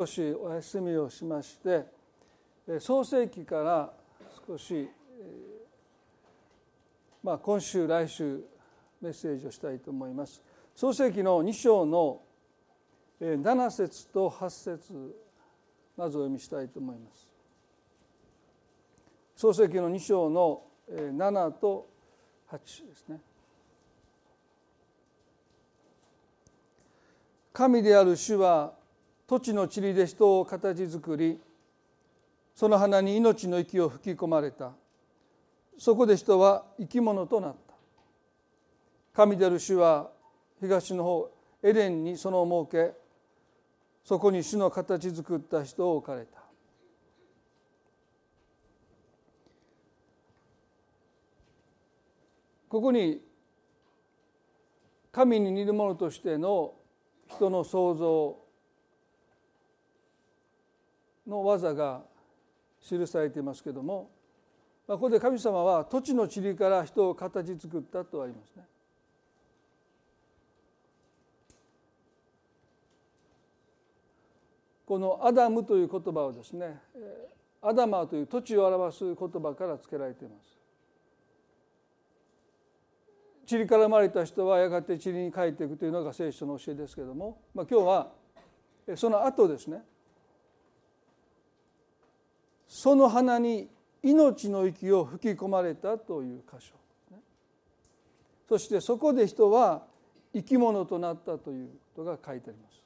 [0.00, 1.84] 少しお休みをしまして
[2.80, 3.92] 創世記から
[4.48, 4.88] 少し、
[7.22, 8.40] まあ、今週来週
[9.02, 10.42] メッセージをしたいと思います。
[10.74, 12.22] 創世記の2章の
[13.20, 15.14] 7節と8節
[15.98, 17.28] まずお読みしたいと思います。
[19.36, 21.86] 創世記の2章の7と
[22.50, 22.58] 8
[22.88, 23.20] ですね。
[27.52, 28.79] 神である主は
[29.30, 31.40] 土地の塵で人を形作り
[32.52, 34.72] その花に命の息を吹き込まれた。
[35.78, 37.74] そこで人は生き物となった。
[39.14, 40.10] 神である主は
[40.58, 41.30] 東の方
[41.62, 42.98] エレンにそのを設け
[44.04, 46.40] そこに主の形作った人を置かれた。
[52.68, 53.22] ここに
[55.12, 56.74] 神に似るものとしての
[57.28, 58.49] 人の創造
[61.26, 62.02] の技が
[62.80, 64.10] 記されていますけれども、
[64.86, 68.64] まあ、ここで神様は土地の塵から人を形作ったとありますね。
[74.86, 76.80] このアダムという言葉はですね
[77.62, 80.58] アダマーという土地を表す言葉から付けられています。
[83.48, 88.12] 塵から生まれた人はやがて塵に帰っていくというのが聖書の教えですけれども、まあ、今日は
[88.96, 89.82] その後ですね
[92.70, 93.68] その花に
[94.00, 96.72] 命の息を吹き込まれたという箇所。
[98.48, 99.82] そしてそこで人は
[100.32, 102.80] 生き物となったということが書いてあります。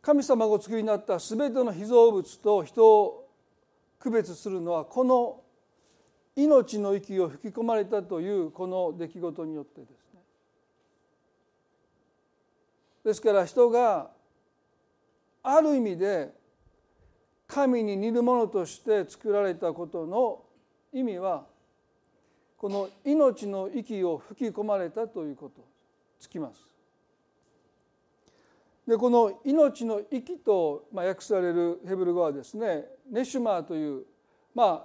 [0.00, 3.28] 神様がお作りになった全ての被造物と人を
[3.98, 5.40] 区別するのはこの
[6.36, 10.05] 命の息を吹き込まれたというこの出来事によってです。
[13.06, 14.10] ですから人が
[15.44, 16.34] ある意味で
[17.46, 20.42] 神に似るものとして作られたことの
[20.92, 21.44] 意味は
[22.56, 25.64] この命の息を吹き込まれたということ
[26.18, 26.58] つきます。
[28.88, 34.02] でこの命の息と、ま、訳されるヘブル語はですねネシュマーという、
[34.52, 34.84] ま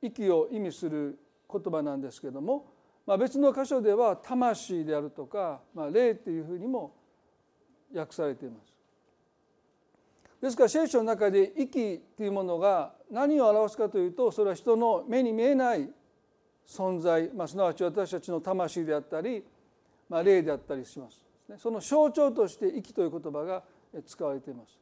[0.00, 1.18] 息を意味する
[1.52, 2.72] 言葉なんですけども、
[3.06, 7.03] まあ、別の箇所では魂であるとか、まあ、霊というふうにも
[7.98, 8.74] 訳されています。
[10.40, 15.88] ですから聖書の中で息というものが何を表すかというとそれは人の目に見えない
[16.66, 19.42] 存在、まあ、すなわち私たちの魂であったり、
[20.08, 21.22] まあ、霊であったりします。
[21.58, 23.62] その象徴として息という言葉が
[24.06, 24.78] 使われています。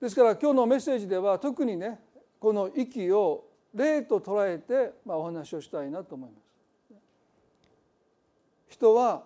[0.00, 2.00] ですから今日のメッセージでは特にね
[2.38, 3.44] この息を
[3.74, 6.46] 霊と捉えて、ま、お話をしたいなと思います。
[8.68, 9.24] 人は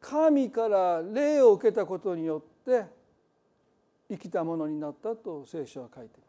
[0.00, 2.84] 神から霊を受けたことによって
[4.08, 6.26] 生きたものになったと聖書は書いています。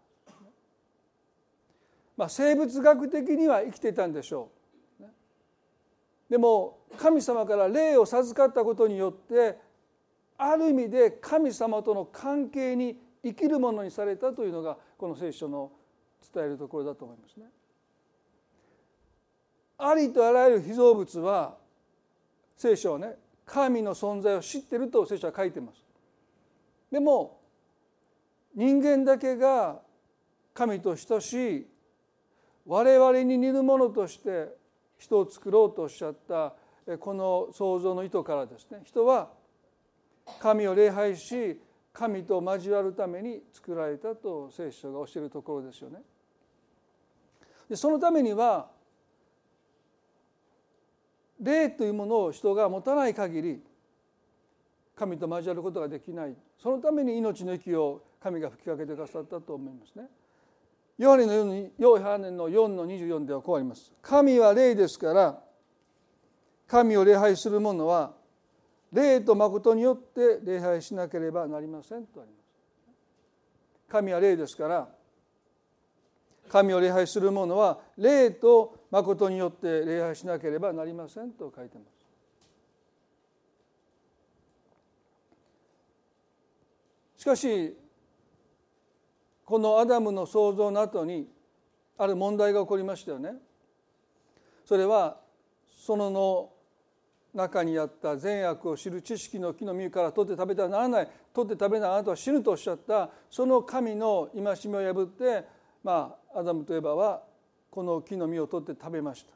[2.18, 4.58] まあ、生物学的には生きていたんでしょう。
[6.30, 9.58] でも神様から霊を授かったことによって
[10.38, 15.72] ある意味で神様との関係に生きるものにされたというのがこの聖書の
[16.34, 17.46] 伝えるところだと思いますね。
[19.78, 21.56] ありとあらゆる被造物は
[22.58, 23.16] 聖書はね
[23.48, 25.84] 神の存在を知ってると聖書は書いてます
[26.92, 27.40] でも
[28.54, 29.80] 人間だけが
[30.54, 31.68] 神と等しい
[32.66, 34.50] 我々に似るものとして
[34.98, 36.54] 人を作ろうとおっしゃった
[37.00, 39.30] この創造の意図からですね人は
[40.40, 41.60] 神を礼拝し
[41.94, 46.00] 神と交わるために作られたと聖書が教えるところですよね。
[47.70, 48.68] でそのためには
[51.40, 53.62] 霊というものを人が持たない限り
[54.96, 60.08] 神と交わることができないそのために命の息を神が吹きかけてくださったと思いますね。
[60.98, 63.94] ヨハネの4ヨハネの4の24ではこうあります。
[64.02, 65.40] 神は霊ですから
[66.68, 68.14] 神を礼拝する者は
[68.92, 72.48] 霊と誠によって礼拝しなければなりませんとあります。
[73.88, 74.90] 神は霊ですから
[76.48, 81.98] 神を礼拝する者は霊と誠によって礼拝しなければなりませんと書いてます。
[87.18, 87.78] しかし
[89.46, 91.28] このアダムの創造の後に
[91.98, 93.34] ある問題が起こりましたよね。
[94.66, 95.18] それは
[95.86, 96.52] そのの
[97.34, 105.46] 中にあった善悪を知る知識の木の実から取って食べてはならない取って食べないあなたは死ぬとおっしゃったその神の戒めを破って
[105.84, 107.24] まあアダムとエバは
[107.72, 109.34] この木の実を取って食べました。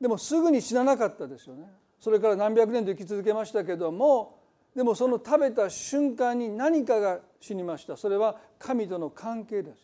[0.00, 1.68] でもすぐに死ななかったですよね。
[2.00, 4.38] それから何百年と生き続けましたけども
[4.74, 7.96] でもその食べた瞬間に何かが死にました。
[7.96, 9.78] それは神との関係です。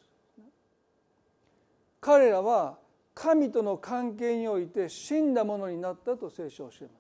[2.01, 2.79] 彼らは
[3.15, 6.93] 神との関係において死んだものになったと聖書を教えます。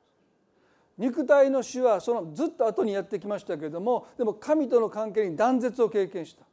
[0.98, 6.44] 肉体の死はそのずっと後にやってきましたけれどもでも神との関係に断絶を経験した。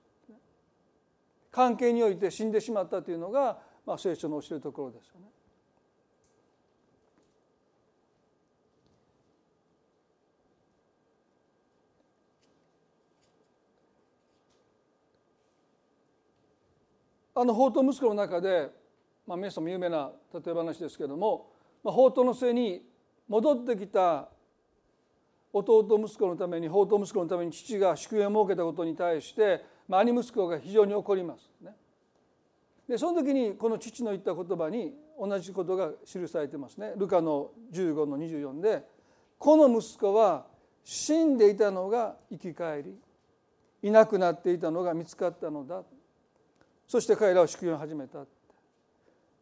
[1.51, 5.27] 関係において死んでしまったというのが、まあ、聖書の教えるところですよね。
[17.33, 18.69] あの法と息子の中で、
[19.25, 21.49] まあ、皆さんも有名な例え話ですけれども、
[21.83, 22.85] まあ、法との末に
[23.27, 24.29] 戻ってきた
[25.53, 31.51] 弟息子のために法と息子のために父が祝宴を設けたことに対して、まあ、兄息子が非常に怒ります。
[31.59, 31.75] ね、
[32.87, 36.93] でその時にこの父の言った言葉に同じことが記されてますね。
[36.95, 38.87] ルカの15の24で
[39.37, 40.45] 「この息子は
[40.85, 42.97] 死んでいたのが生き返り
[43.83, 45.83] いなくなっていたのが見つかったのだ」
[46.87, 48.25] そして彼らは祝言を始めた。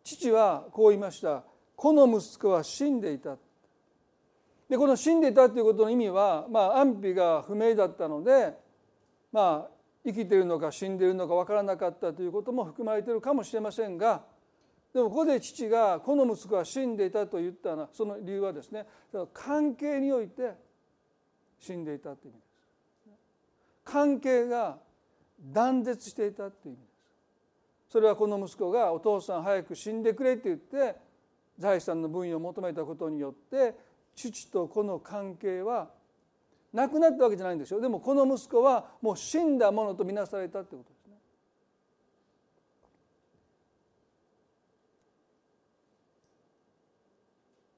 [0.03, 1.43] 父はこう言いました。
[1.75, 3.37] この息子は死んでいた。
[4.67, 8.57] でこの死んでいたということの意味は、まあ、安否が不明だったので、
[9.31, 14.23] まあ、生きているのか死んでいるのか分からなかったということも含まれているかもしれませんが
[14.93, 18.85] でもここで父がこの息子は死んでいたと言ったのはその理由はですね
[19.33, 20.53] 関係において
[21.59, 22.49] 死んでいたという意味です。
[23.83, 24.77] 関係が
[25.39, 26.89] 断絶していたという意味です
[27.91, 30.95] それはこの息子がお父さん早く死んでくれって言って
[31.57, 33.75] 財産の分与を求めたことによって
[34.15, 35.89] 父と子の関係は
[36.73, 41.15] なくなったわけじゃないんですよでもこの息子はもう死んだものとみなされたってことですね。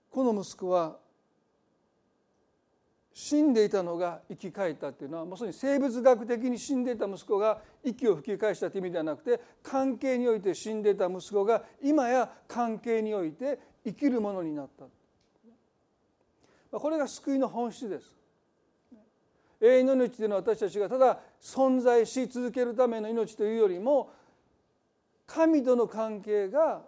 [0.09, 0.97] この息子は
[3.13, 14.85] 死んでいたのが生き返ったっていうのはまさに生物学的に死んでいた息子が息を吹き返したという意味ではなくて関係において死んでいた息子が今や関係において生きるものになった。
[16.79, 18.20] これが救いの本質です。
[19.61, 24.11] 永遠の命というのは私たちがただ存在し続けるための命というよりも
[25.27, 26.81] 神との関係が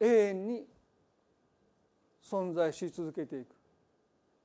[0.00, 0.64] 永遠に
[2.22, 3.48] 存在し続けていく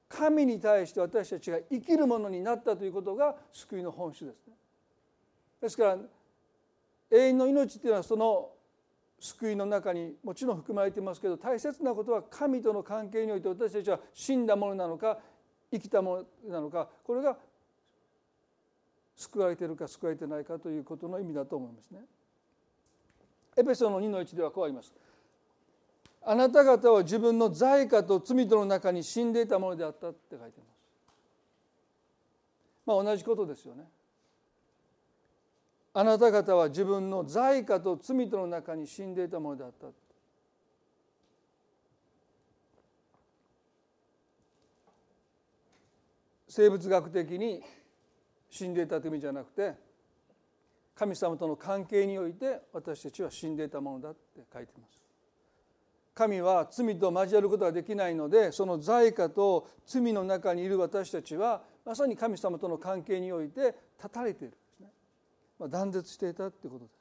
[0.10, 4.54] 神に対して私たちが生きるものになったということが救いの本質ですね。
[5.62, 5.98] ですから
[7.12, 8.50] 永遠の命っていうのはその
[9.20, 15.20] 救いの中にもちろん含まれていますけど大切なことは神との関係において私たちは死んだものなのか
[15.72, 17.38] 生きたものなのかこれが
[19.16, 22.00] 救われているか救われてないかということの意味だと思いますね。
[23.58, 24.94] エペソの2の1ではこうあります。
[26.22, 30.80] あなた方は自分の罪過と罪との中に死んでいたものであったって書いてます。
[32.86, 33.84] まあ同じことですよね。
[35.94, 39.88] あなた方は自分の罪過と罪との中に死んでいたものであった。
[46.50, 47.62] 生物学的に
[48.50, 49.74] 死んでいたという意味じゃなくて
[50.96, 55.00] 神様との関係において私たちは死んでいたものだって書いてます。
[56.14, 64.88] 神は罪と交わることができないのでその罪過と罪の中にいる私たちはまさに神様との関係において断たれているんですね、
[65.58, 66.92] まあ、断絶していたってことで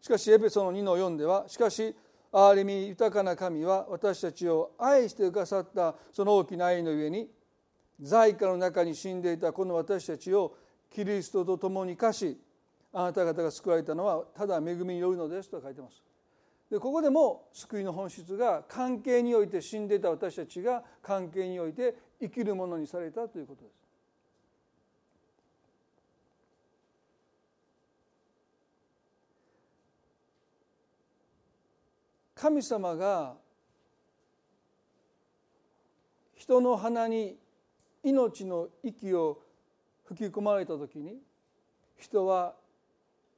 [0.00, 1.94] すしかしエペソの2の4ではしかし
[2.32, 7.28] 憐れみ豊かな神は私たちを愛してくださったその大きな愛の上に
[8.00, 10.56] 罪過の中に死んでいたこの私たちを
[10.90, 12.38] キリストと共に生かし
[12.92, 16.02] あなた方が救われたのはただ恵みによるのですと書いてます
[16.70, 23.84] でここでも救いの本質が関係において死んでいた私たちが関係において生きるものにされたということです。
[32.34, 33.36] 神様が
[36.34, 37.38] 人の鼻に
[38.04, 39.40] 命の息を
[40.04, 41.16] 吹き込まれた時に
[41.98, 42.54] 人は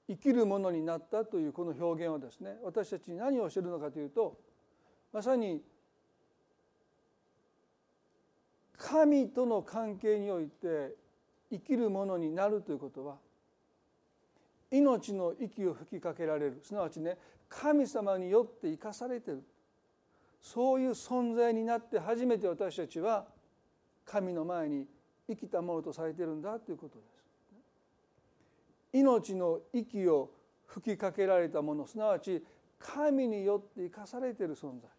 [0.09, 4.37] 生きるものになったというこの表現はですね私たちに何をしているのかというと
[5.13, 5.63] まさに
[8.77, 10.95] 神との関係において
[11.51, 13.17] 生きるものになるということは
[14.71, 16.61] 命の息を吹きかけられる。
[16.63, 17.17] すなわちね
[17.49, 19.43] 神様によって生かされてる。
[20.43, 23.27] そういう存在になって初めて私たちは
[24.07, 24.87] 神の前に
[25.29, 27.17] 生きたものとされているんだということです。
[28.93, 30.31] 命の息を
[30.67, 32.43] 吹きかけられたものすなわち
[32.79, 34.91] 神によって生かされている存在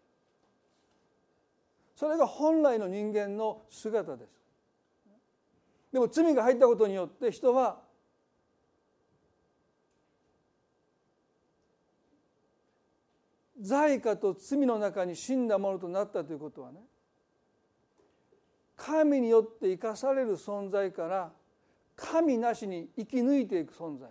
[1.94, 4.30] それが本来の人間の姿です
[5.92, 7.80] でも罪が入ったことによって人は
[13.60, 16.80] 罪過と罪の中に死んだものとなったということはね
[18.78, 21.32] 神によって生かされる存在から
[21.96, 24.08] 神なしに生き抜いていく存在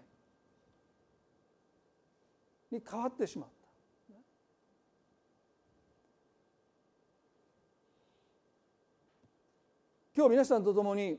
[2.70, 3.56] に変わってしまった。
[10.16, 11.18] 今日皆さんと共に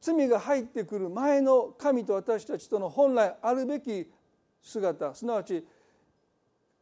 [0.00, 4.10] 罪が入ってくる前の神と私たちとの本来あるべき
[4.60, 5.64] 姿すなわち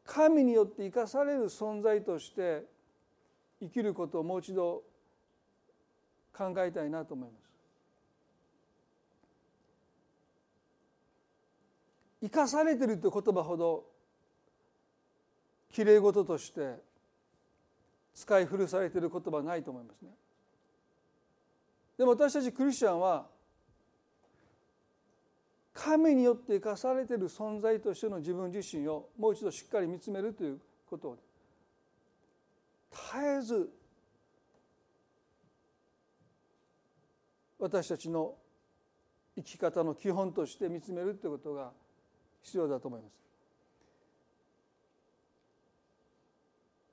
[0.05, 2.65] 神によって生かされる存在として
[3.61, 4.83] 生きることをもう一度
[6.37, 7.49] 考えたいなと思います。
[12.21, 13.85] 生かされてるという言葉ほど
[15.73, 16.77] きれい事として
[18.15, 20.11] 使い古されている言葉はないと思いますね。
[21.97, 23.27] でも私たちクリスチャンは
[25.73, 30.61] 神によって生かされている存在としての自分自身をもう一度しっかり見つめるという
[30.91, 31.19] ことを
[32.91, 33.71] 絶えず
[37.59, 38.35] 私たちの
[39.37, 41.73] 生き方の基本として見つめるということが
[42.43, 43.13] 必要だと思います。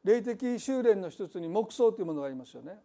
[0.04, 2.80] 霊的修練の一つに黙想というものがありますよね。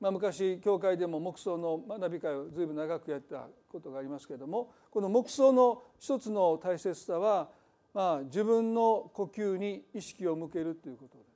[0.00, 7.48] まあ、昔教会でも黙想の学び会を随分長くやったことがありますけれどもこの黙想の一つの大切さは、
[7.94, 11.33] まあ、自分の呼吸に意識を向けるということです。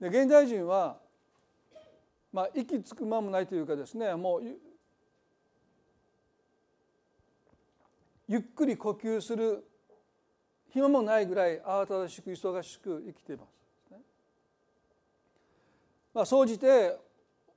[0.00, 0.98] で現代人は、
[2.32, 4.42] まあ、息つく間もないというかですねもう
[8.28, 9.64] ゆっくり呼吸する
[10.70, 13.56] 暇もないぐらい慌ただしく忙しく生きています。
[16.12, 16.96] まあ、総じて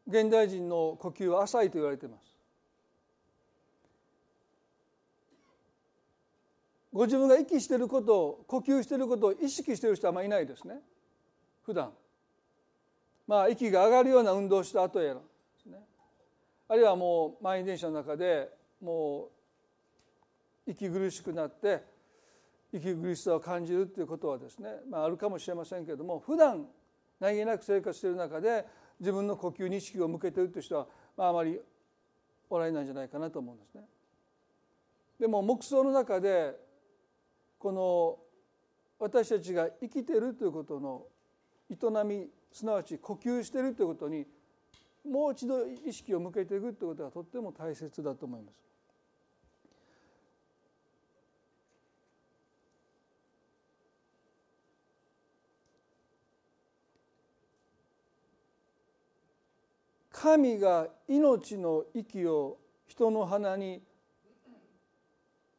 [0.07, 2.35] 現代人の呼吸は浅いと言われています。
[6.91, 10.75] ご自分が息していることを呼吸していることを意識している人はあまりいないですね。
[11.63, 11.91] 普段。
[13.29, 15.21] まあ息が上がるような運動をした後やらで
[15.61, 15.77] すね
[16.67, 18.49] あるいはもう満員電車の中で
[18.81, 19.29] も
[20.67, 21.83] う息苦しくなって
[22.73, 26.65] 息苦しさを感じるっていうことはですね、まあ、あるかもしれませんけれども普段
[27.19, 28.65] 何気なく生活している中で
[28.99, 31.59] 自分の呼吸に意識を向けているという人は、まあ、あまり
[32.49, 33.83] おられないんじゃないかなと思うんですね。
[35.19, 36.55] でも黙想の中で
[37.59, 38.17] この
[38.97, 41.03] 私たちが生きているということの
[41.69, 44.25] 営みすなわち呼吸しているということに
[45.07, 48.69] もう一度意識を向けていくということがとっても大切だと思います。
[60.11, 63.81] 神が命の息を人の鼻に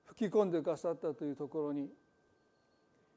[0.05, 1.89] 吹き込んでくださったというところに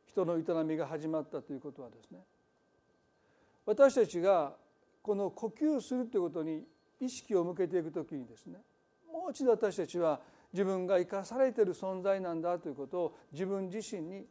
[0.05, 2.19] 人の営みが始まったということはですね
[3.65, 4.53] 私たちが
[5.01, 6.63] この呼吸するということに
[6.99, 8.59] 意識を向けていくときにですね
[9.11, 10.19] もう一度私たちは
[10.51, 14.25] 自分が生かされている存在なんだということを自分自身に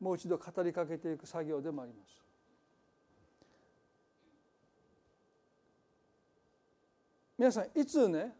[0.00, 2.22] もう一度語りかけていく作業でもあります。
[7.38, 8.32] 皆さんいつね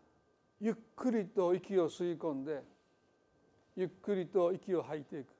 [0.61, 2.63] ゆっくりと息を吸い込んで
[3.77, 5.37] ゆっくりと息を吐いていく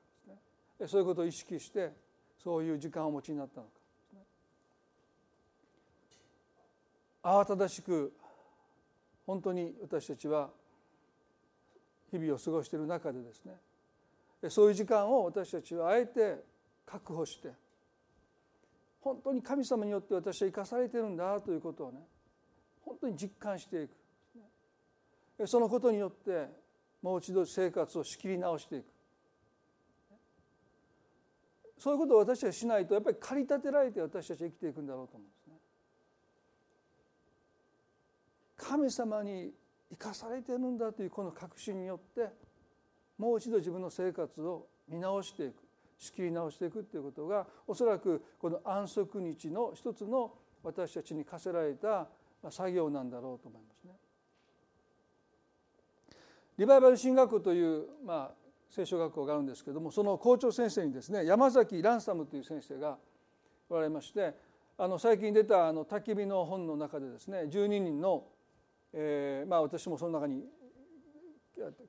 [0.79, 1.91] ね、そういうことを意識して
[2.43, 3.71] そういう時間をお持ちになったのか、
[4.13, 4.19] ね、
[7.27, 8.13] 慌ただしく
[9.25, 10.49] 本当に私たちは
[12.09, 16.37] 日々を過ごしている中でですねそういう時間を私たちはあえて
[16.85, 17.49] 確保して
[19.01, 21.99] 本当に神様によって私は生かされてるんだということをね
[22.85, 23.91] 本当に実感していく。
[25.45, 26.47] そのことによって
[27.01, 28.85] もう一度生活を仕切り直していく。
[31.77, 35.57] そういうことを私たちはしないとやっぱり駆り立てられて私たちは生きていくんだろうと思うね。
[38.57, 39.51] 神様に
[39.91, 42.29] 生かされてるんだというこの確信によって
[43.17, 45.55] もう一度自分の生活を見直していく
[45.97, 50.33] 仕切り直していくということがおそらくこの安息日の一つの
[50.63, 52.07] 私たちに課せられた
[52.49, 53.93] 作業なんだろうと思いますね。
[56.57, 62.97] リバイバル進学校という、まあ、聖書学校があるんですけどもその校長先生にですね山崎ランサムという先生が
[63.69, 64.33] おられまして
[64.77, 68.25] あの最近出たあの焚き火の本の中でですね12人の、
[68.93, 70.43] えーまあ、私もその中に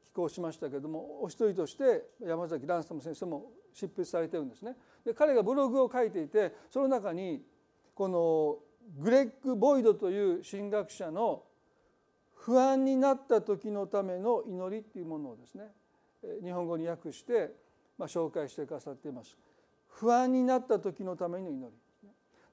[0.03, 4.77] 寄稿しましたけれどもお一人として山崎蘭様先生も執筆されてるんですね。
[5.05, 7.43] で彼がブログを書いていてその中に
[7.95, 8.59] この
[8.99, 11.45] グレッグ・ボイドという神学者の
[12.35, 15.65] 不安になった時のための祈りっていうものをですね
[16.43, 17.53] 日本語に訳して
[17.99, 19.37] まあ紹介してくださっています。
[19.89, 21.88] 不安になった時のための祈り。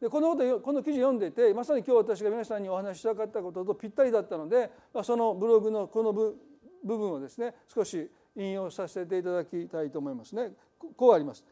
[0.02, 6.36] でこのことこの記事読んでてまさに今日私が皆さんにお話ししたかったこととぴったりだったので、まあ、そのブログのこの部
[6.84, 10.52] 分をですね少し引用させていただきたいと思いますね。
[10.98, 11.44] こうあります。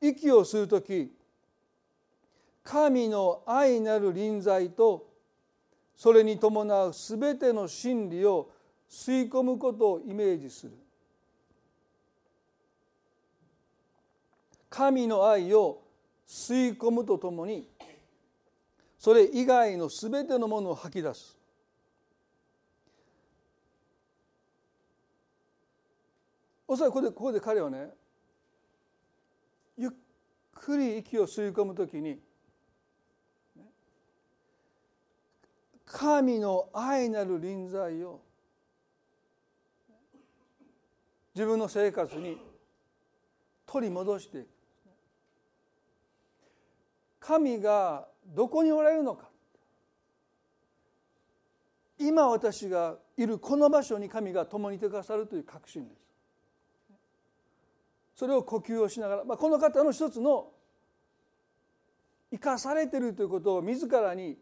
[0.00, 1.12] 息を吸う時
[2.64, 5.08] 神の愛なる臨在と
[5.94, 8.50] それに伴う全ての真理を
[8.88, 10.72] 吸い込むことをイメージする
[14.70, 15.82] 神の愛を
[16.26, 17.68] 吸い込むとともに
[19.00, 21.34] それ以外の全てのものを吐き出す。
[26.68, 27.88] おそらくここでここで彼はね
[29.78, 29.90] ゆっ
[30.52, 32.20] くり息を吸い込むときに
[35.86, 38.20] 神の愛なる臨在を
[41.34, 42.38] 自分の生活に
[43.64, 44.48] 取り戻していく。
[47.18, 49.28] 神がどこにおられるのか。
[51.98, 56.00] 今私がいるこの場所に神が共にいてくださるという確信です。
[58.16, 60.48] それを呼吸をしながら、まあ、この方の一つの
[62.30, 64.38] 生かされているということを自らに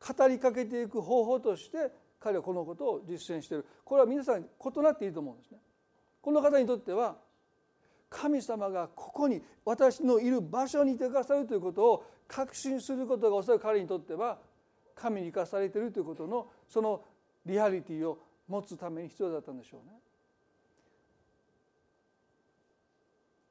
[0.00, 3.66] 語りかけていく方法として彼はこのことを実践している。
[3.84, 5.58] これは皆さん異なっていいと思うんですね。
[6.20, 7.16] この方にとっては
[8.10, 14.38] 神様がここに私のいる場所にいてくださるということを確信することがおそらく彼にとっては
[14.94, 17.02] 神に生かされているということのその
[17.44, 19.92] リアリティを持つために必要だったんでしょうね。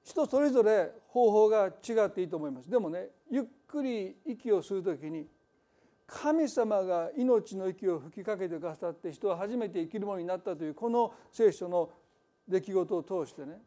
[0.03, 2.69] 人それぞれ方法が違っていいと思います。
[2.69, 5.27] でもねゆっくり息をするときに
[6.07, 11.91] 神様が命の息を吹きかけてくださって人は初めて生きるものになったというこの聖書の
[12.47, 13.61] 出来事を通してね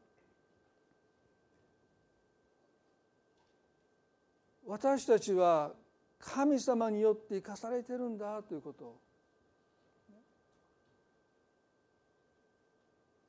[4.74, 5.70] 私たちは
[6.18, 8.96] 神様によって生かされてるんだということを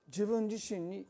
[0.07, 1.05] 自分自身に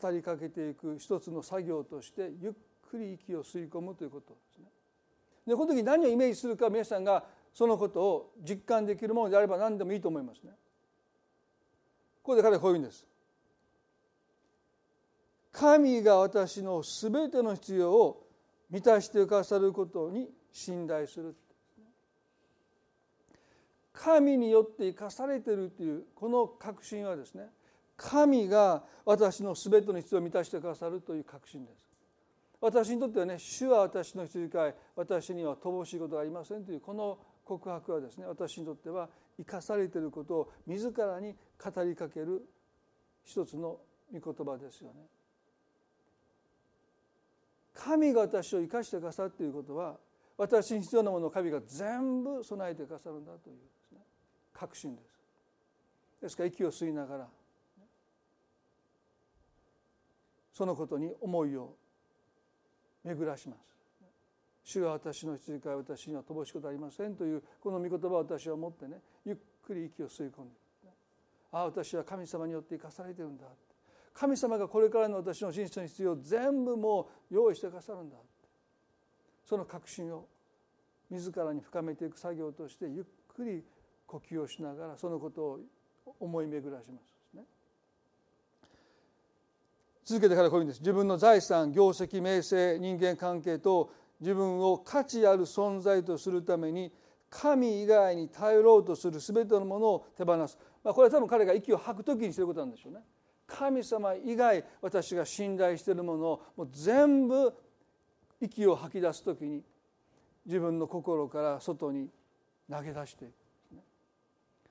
[0.00, 2.52] 語りかけていく一つの作業としてゆっ
[2.90, 4.64] くり息を吸い込むということですね。
[5.46, 10.52] でこの時何をイメージするか皆さんがそのことを実感できるものであれば何でもいいと思いますね。
[12.22, 13.04] ここで彼はこういうんです。
[15.52, 18.25] 神が私の全ての必要を
[18.70, 21.34] 満たしてくださることに信頼する
[23.92, 27.46] 神によって生かされているというこの確信はですね
[27.96, 31.86] 神が私の全ての必要を満たしてくださるという確信です
[32.60, 42.46] 私にとってはね主は私の羊飼い私には乏しいことがありませんというこの告白はですね私にとっては生かされていることを自らに語りかける
[43.24, 43.78] 一つの
[44.12, 45.15] 御言葉ですよね。
[47.76, 49.96] 神が私を生かしてくださっていることは
[50.36, 53.92] 私に必要なものを神が全部備えてくださるんだというです。
[53.92, 53.98] ね
[54.52, 56.22] 確信です。
[56.22, 56.36] です。
[56.36, 57.28] から息を吸いながら
[60.52, 61.74] そのことに思いを
[63.04, 63.76] 巡らします。
[64.64, 70.56] 主は私の羊飼い私には乏しいことありませんというこの御言葉を私は持ってねゆっくり息を吸い込んで
[71.52, 73.44] ああ私は神様によって生かされてるんだ
[74.18, 78.16] 神様がこれからの私の人生の必要を全部もう用意してくださるんだ。
[79.44, 80.26] その確信を
[81.10, 83.62] 自らに深めていく作業としてゆっくり
[84.06, 85.60] 呼吸をしながらそのことを
[86.18, 87.42] 思い巡らします、ね、
[90.04, 96.90] 続けてからこういうんです自分の財産業績名声人間関係と自分を価値ある存在とするために
[97.30, 103.00] 神以外に頼ろうとする全てのものを手放す、まあ、これは多分彼が息を吐く時にしてることなんでしょうね。
[103.46, 107.52] 神様以外私が信頼しているものをもう全部
[108.40, 109.62] 息を吐き出す時に
[110.44, 112.08] 自分の心から外に
[112.70, 113.24] 投げ出して。
[113.24, 113.32] いく、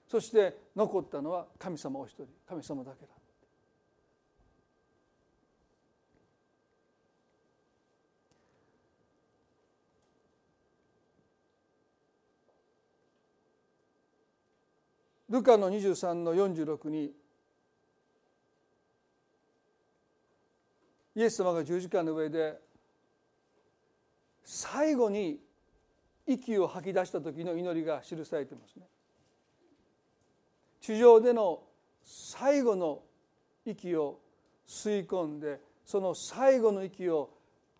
[0.07, 3.15] そして残ったのは神様お一人神様だけだ。
[15.29, 17.11] ルカの23の46に
[21.15, 22.59] イエス様が十字架の上で
[24.43, 25.39] 最後に
[26.27, 28.85] 息を吐き出した時の祈りが記されてますね。
[30.81, 31.63] 地上での
[32.03, 33.01] 最後の
[33.65, 34.19] 息を
[34.67, 37.31] 吸い込んでその最後の息を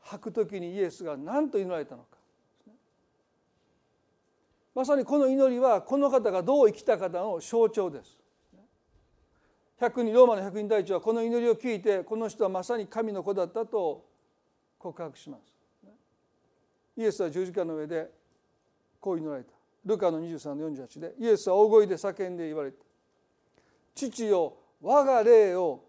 [0.02, 2.18] 吐く時にイエスが何と祈られたのか
[4.74, 8.25] まさにこの祈りはこの方がどう生きた方の象徴です
[9.80, 14.06] 百人ローマの百人隊長はこの祈りを聞いてこの人はまさに神の子だったと
[14.78, 15.42] 告白します。
[16.98, 18.10] イエスは十字架の上で
[19.02, 19.52] こう祈られた。
[19.86, 22.78] ルカの23の48でイエスは大声で叫んで言われた。
[23.94, 25.84] 父よ我が霊を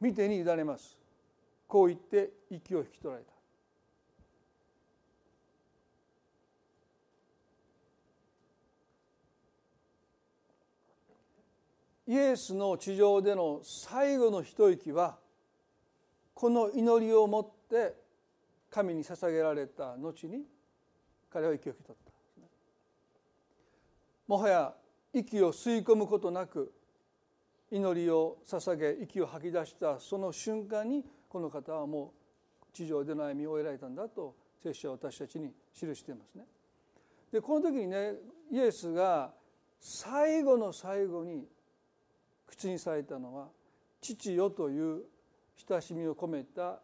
[0.00, 0.96] 見てに委ねます。
[1.68, 3.32] こう言って息を引き取られた。
[12.12, 15.16] イエスの地上での最後の一息は
[16.34, 17.94] この祈りをもって
[18.68, 20.42] 神に捧げられた後に
[21.32, 22.12] 彼は息を引き取った
[24.28, 24.74] もはや
[25.14, 26.74] 息を吸い込むことなく
[27.70, 32.12] 祈りを捧げ息を吐き出したその瞬間にこの方はも
[32.62, 36.44] う地上での歩みを終えられたんだと聖書は私たちに記していますね。
[37.32, 38.16] でこの時にね
[38.50, 39.32] イエスが
[39.80, 41.46] 最後の最後に
[42.52, 43.48] 口にされたのは
[44.02, 45.04] 「父よ」という
[45.68, 46.80] 親しみを込めた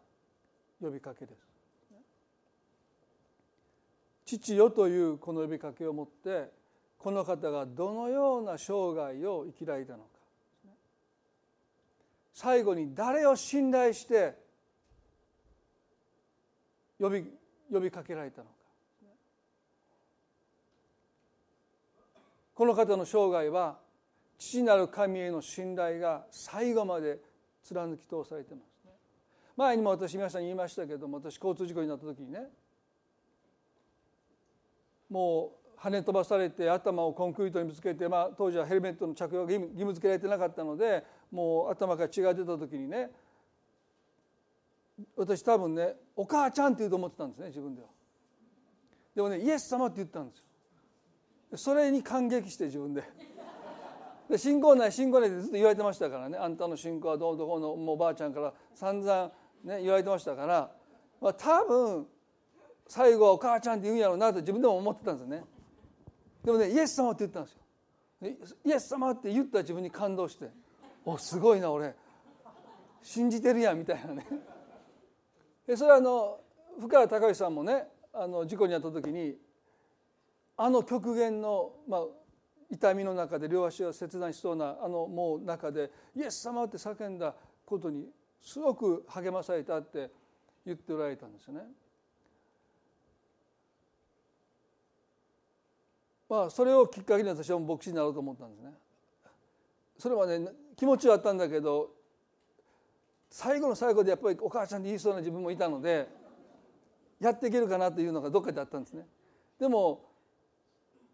[0.81, 1.47] 呼びかけです。
[4.25, 6.51] 父よというこの呼びかけをもって
[6.97, 10.09] この方がどのような生涯を生きられたのか
[12.33, 14.35] 最後に誰を信頼して
[16.99, 17.25] 呼び
[17.71, 18.53] 呼びかけられたのか
[22.53, 23.78] この方の生涯は
[24.39, 27.19] 父なる神への信頼が最後まで
[27.61, 28.91] 貫き通されてますね
[29.57, 32.39] 前にも私皆さんに言いましたけども私交通事故になった時にね
[35.09, 43.11] もう跳ね飛ばされて頭をコンクリートにぶつけて、まあ、当時はヘルメットの着用が義務付けられてなかったのでもう頭から血が出た時にね
[45.15, 47.87] 私多分ね「お母ちゃん」って言うと思ってたんですね自分では。
[49.15, 50.43] でもね「イエス様」って言ったんですよ。
[51.57, 53.03] それに感激して自分で。
[54.29, 56.37] で信仰ない信仰ないってずっと言われてましたからね。
[56.37, 57.75] あんたの信仰はどうどこの。
[57.75, 59.31] もうおばあちゃんから散々
[59.63, 60.71] ね言われてましたから、
[61.19, 62.07] まあ、多分
[62.87, 65.43] 最後はお母ちゃんって言うんやろうなと自分でも思ってたんですよね。
[66.43, 67.59] でもねイエス様って言ったんですよ。
[68.65, 70.49] イエス様って言った自分に感動して。
[71.05, 71.95] おすごいな俺。
[73.01, 74.25] 信じてるやんみたいなね。
[75.65, 76.39] でそれはあの
[76.79, 79.35] 深谷隆さんもねあの事故に遭った時に
[80.57, 82.01] あの極限の、まあ、
[82.71, 87.33] 痛みの中で両足を切断しそうなあのもう中で「イエス様」って叫んだ
[87.65, 90.11] ことにすごく励まされたって
[90.65, 91.67] 言っておられたんですよね。
[96.29, 98.73] まあそれをきっかけに私は牧師になろうと思ったんですね。
[99.97, 101.91] それはね気持ちはあったんだけど
[103.31, 106.07] 最後の最後でやっぱりお母ちゃんって言いそうな自分もいたので
[107.19, 109.07] やっていけるかなというのがどっかであったんですね。
[109.59, 110.08] でも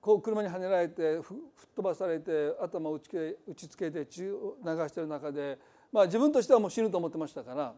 [0.06, 5.58] こう車にはねられて吹っ飛ばされて頭を打ちけ打ちつけて血を流してる中で、
[5.92, 7.74] まあ、自分としてはもう死ぬと思ってましたから、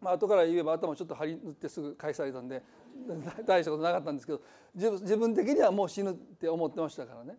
[0.00, 2.62] まあ後から言えば頭をちょっと張り塗ってすぐ返されたんで
[3.44, 4.40] 大したことなかったんですけど
[4.74, 7.36] 自分的にはもう死ぬって思ってましたからね。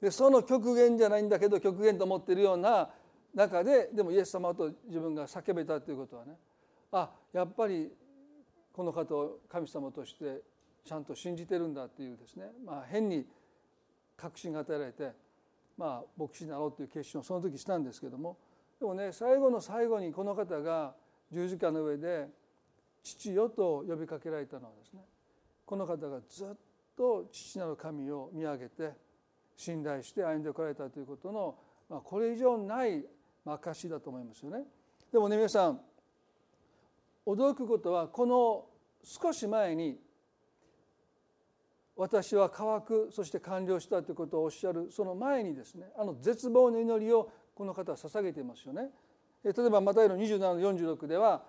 [0.00, 2.88] でその極限じゃないんだけど極限と思ってるような
[3.34, 6.38] 中ででもイエス様と自分が叫べたということはね
[6.92, 7.92] あやっぱり
[8.72, 10.40] この方を神様として
[10.88, 13.26] ちゃんと信じてるんだっていうですね、まあ、変に
[14.16, 15.12] 確信が与えられて、
[15.76, 18.38] まあ、牧師になろうという決心をその時したんですけども
[18.80, 20.94] でもね最後の最後にこの方が
[21.30, 22.28] 十字架の上で
[23.04, 25.02] 「父よ」と呼びかけられたのはですね
[25.66, 26.48] この方がずっ
[26.96, 28.94] と父なる神を見上げて
[29.56, 31.54] 信頼して歩んでこられたということの、
[31.90, 33.04] まあ、これ以上ない
[33.44, 34.64] 証だと思いますよね。
[35.12, 35.80] でもね皆さん
[37.26, 38.64] 驚くことはこの
[39.02, 39.98] 少し前に
[41.98, 48.90] 私は乾くそして完了したということをおっしゃるその前にですねあの絶望の祈りをこの方は捧げていますよね。
[49.42, 51.42] 例えばマタイの27の46では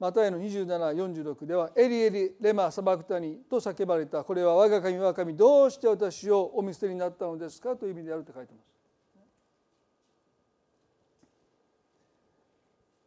[0.00, 8.66] マタイの2746では「エリエリレマサバクタニ」と叫ばれたこれは我が神我が神どうして私をお見捨てになったのですかという意味であると書いてます。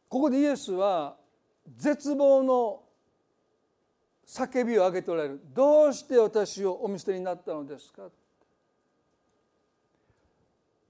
[0.08, 1.18] ここでイエスは
[1.76, 2.87] 絶望の
[4.28, 5.42] 叫びを上げておられる。
[5.56, 8.10] どうして私をお見捨てになったのですか？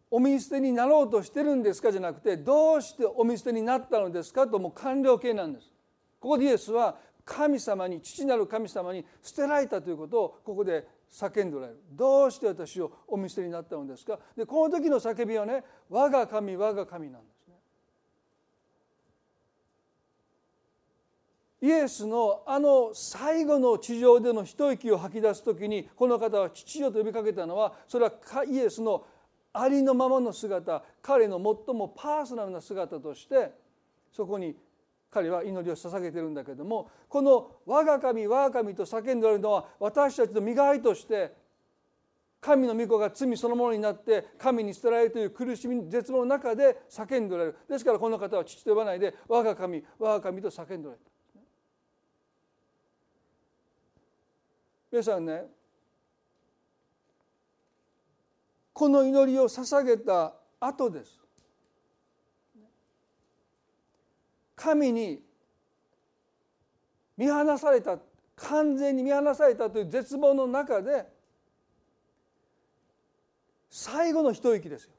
[0.10, 4.48] お見捨てになろうとしてるんですかじゃなくてどうしてお見捨てになったのですか？
[4.48, 5.72] ともう完了形なんです。
[6.20, 11.80] ここでイエスは神様に父なる神様に捨てられたということをここで叫んでおられる。
[11.92, 14.18] どうして私をお見捨てになったのですか？
[14.36, 17.54] でこの時の叫びはね我が神我が神なんですね
[21.62, 28.12] イエスのあの最後の地上での一息を吐き出す時にこの方は父よと呼びかけたのはそれは
[28.48, 29.06] イエスの
[29.54, 33.52] ありのままの姿彼の最もパーソナルな姿として
[34.12, 34.56] そこに
[35.10, 41.34] 彼は祈りを捧げてるんだけどもこの「我が神我が神」と叫んでおるのは私たちの身代わりとして
[42.40, 47.58] 神の御子が罪そのものになって神に捨てられるという苦しみ絶望の中で叫んでおられる。
[47.68, 51.17] ですからこの方は父と呼ばないで我が神我が神と叫んでおられる。
[54.98, 55.44] 皆さんね
[58.74, 61.22] この祈りを捧げた後です。
[64.56, 65.22] 神に
[67.16, 68.00] 見放された
[68.38, 71.06] 完全に見放されたという絶望の中で
[73.70, 74.92] 最後の一息ですよ。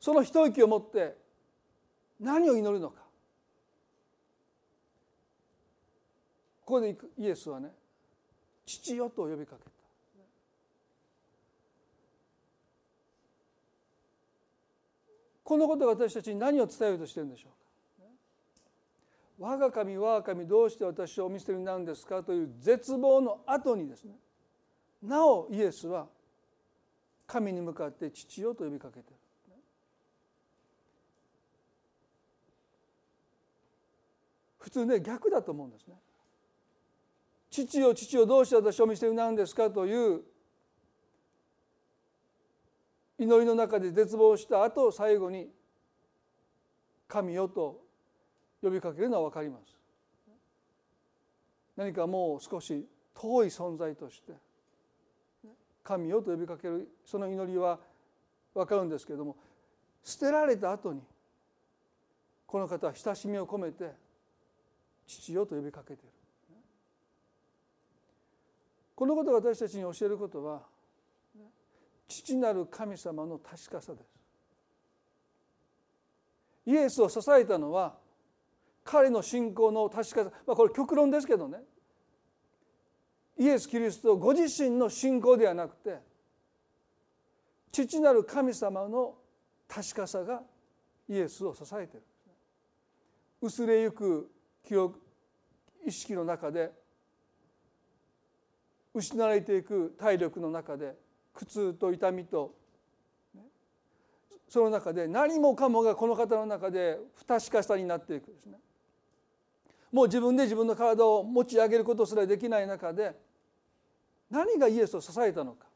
[0.00, 1.16] その一息をもって
[2.18, 3.04] 何を祈るのか。
[6.64, 7.70] ここでイエスはね
[8.66, 9.70] 「父よ」と呼びかけた。
[15.44, 17.54] このことが私たちに何を伝えようとしてるんでしょうか。
[19.38, 24.14] 我が神我が神どうして私をお見捨てになるんですかという絶望の後にですね
[25.02, 26.08] なおイエスは
[27.26, 29.16] 神に向かって父よと呼びかけてる。
[34.58, 35.94] 普通ね逆だと思うんですね。
[37.62, 40.22] 父よ父よどうして私を見捨てになるんですかという
[43.16, 45.48] 祈りの中で絶望した後最後に
[47.06, 47.80] 「神よ」と
[48.60, 49.76] 呼びかけるのは分かります。
[51.76, 54.32] 何かもう少し遠い存在として
[55.84, 57.78] 「神よ」と呼びかけるその祈りは
[58.52, 59.36] 分かるんですけれども
[60.02, 61.02] 捨てられた後に
[62.48, 63.94] この方は親しみを込めて
[65.06, 66.13] 「父よ」と呼びかけている。
[68.94, 70.62] このことが私たちに教えることは
[72.06, 74.14] 父なる神様の確かさです。
[76.66, 77.96] イエスを支えたのは
[78.84, 81.58] 彼の信仰の確かさ、まあ、これ極論ですけどね。
[83.36, 85.98] イエス・キリストご自身の信仰ではなくて
[87.72, 89.16] 父なる神様の
[89.66, 90.42] 確かさが
[91.08, 92.02] イエスを支えている。
[93.42, 94.30] 薄れゆく
[94.66, 95.00] 記憶
[95.84, 96.70] 意識の中で
[98.94, 100.94] 失われていく体力の中で
[101.34, 102.54] 苦痛と痛みと
[104.48, 108.58] その中で何もかもがこの方の中で不確かさになっていくですね。
[109.90, 113.16] もう自分で自分の体を持ち上げることすらできない中で
[114.30, 115.66] 何がイエスを支えたのか。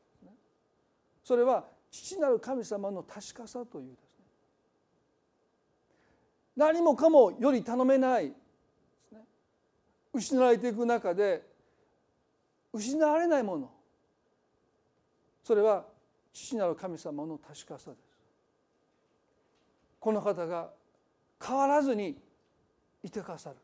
[1.25, 4.25] それは父なる神様の確かさというですね。
[6.57, 8.33] 何もかもより頼めない
[10.13, 11.48] 失われていく中で
[12.79, 13.71] 失われないもの。
[15.43, 15.85] それは
[16.33, 18.01] 父なる神様の確かさです。
[19.99, 20.71] この方が
[21.45, 22.17] 変わらずに
[23.03, 23.57] いてくださる。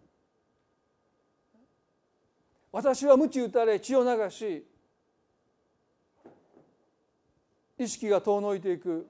[2.72, 4.66] 私は鞭打たれ血を流し
[7.78, 9.08] 意識が遠のいていく。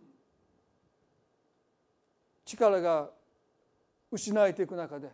[2.44, 3.08] 力が
[4.10, 5.08] 失われていく中で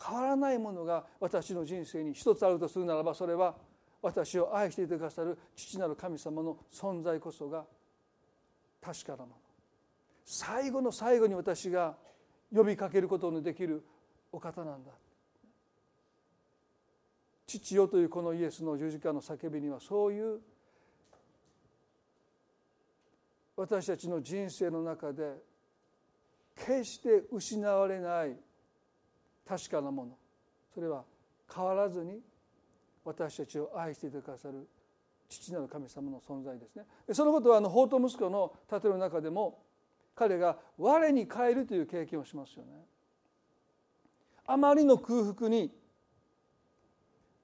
[0.00, 3.54] 変わらないものが私の人生に一つあるとするならばそれは
[4.00, 7.64] 私を愛していてくださる父なる神様の存在こそが
[8.80, 9.34] 確かなもの。
[10.24, 11.96] 最後の最後に私が
[12.54, 13.82] 呼びかけることのできる
[14.30, 14.92] お方なんだ。
[17.46, 20.40] 父よというこのイエスの十字架の叫びにはそういう
[23.56, 25.32] 私たちの人生の中で
[26.54, 28.36] 決して失われない
[29.48, 30.16] 確かなもの。
[30.74, 31.04] それは
[31.52, 32.20] 変わらずに
[33.04, 34.68] 私たちを愛していてくださる
[35.28, 36.84] 父なる神様の存在ですね。
[37.12, 39.62] そのことはあの法と息子の例えの中でも
[40.14, 42.84] 彼が我に変えるという経験をしますよね。
[44.46, 45.70] あまりの空腹に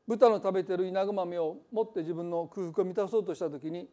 [0.07, 3.88] 豚の食べてる稲子豆を持って自分の空腹を満たそうとした時に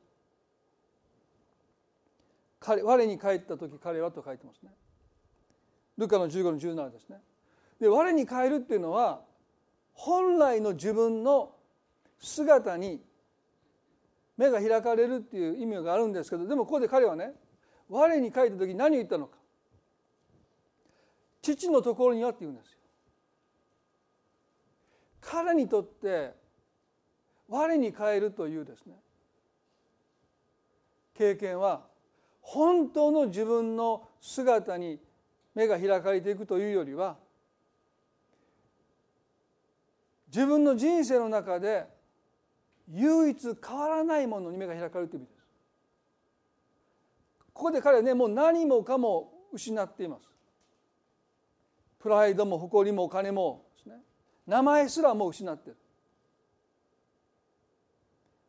[2.60, 4.72] 彼我に帰った時彼はと書いてますね。
[5.98, 7.18] ルカの15の17ですね。
[7.82, 9.22] で我に変えるっていうのは
[9.94, 11.56] 本来の自分の
[12.20, 13.02] 姿に
[14.38, 17.34] 目が開かれるっていう意味があるんですけどでもここで彼はね
[17.90, 19.36] 我に書いた時何を言ったのか
[21.42, 22.78] 父のところにはって言うんですよ。
[25.20, 26.34] 彼にとって
[27.50, 28.94] 我に変えるというですね
[31.16, 31.82] 経験は
[32.42, 35.00] 本当の自分の姿に
[35.56, 37.18] 目が開かれていくというよりは
[40.34, 41.86] 自分の人生の中で
[42.90, 45.42] 唯一変わらないものに目が開かれるという意味です
[47.54, 50.28] ここで彼はねもう何もかも失っています。
[52.00, 53.98] プライドも誇りもお金もですね。
[54.48, 55.78] 名前すらもう失ってる。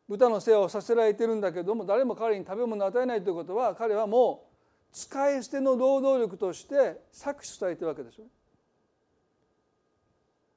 [0.07, 4.47] 豚の世話をさせられてるんだけども誰も彼に食べ物を与えないということは彼はも
[4.91, 8.25] う使い捨ての労働力として搾取されてるわけですよ。
[8.25, 8.31] ね。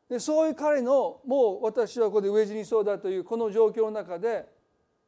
[0.09, 4.47] でそういう彼のもう私はここで飢え死にそうだというこの状況の中で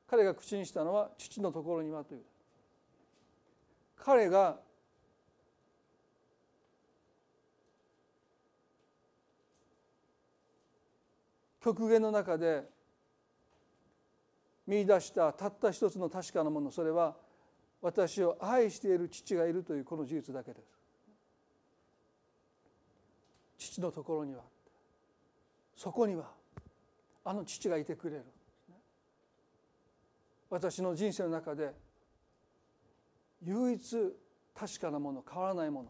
[0.09, 2.23] 彼が口にしたのは父のところにはという
[3.97, 4.57] 彼が
[11.63, 12.65] 極限の中で
[14.67, 17.15] 見出したたった一つの確かなものそれは
[17.81, 20.79] 私を愛している父がいるというこの事実だけです。
[23.59, 24.43] 父のところには。
[25.79, 26.25] そこには
[27.25, 28.25] あの父がいてくれる。
[30.51, 31.73] 私の人生の中で
[33.45, 33.97] 唯一
[34.59, 35.89] 確かなもの変わらないもの。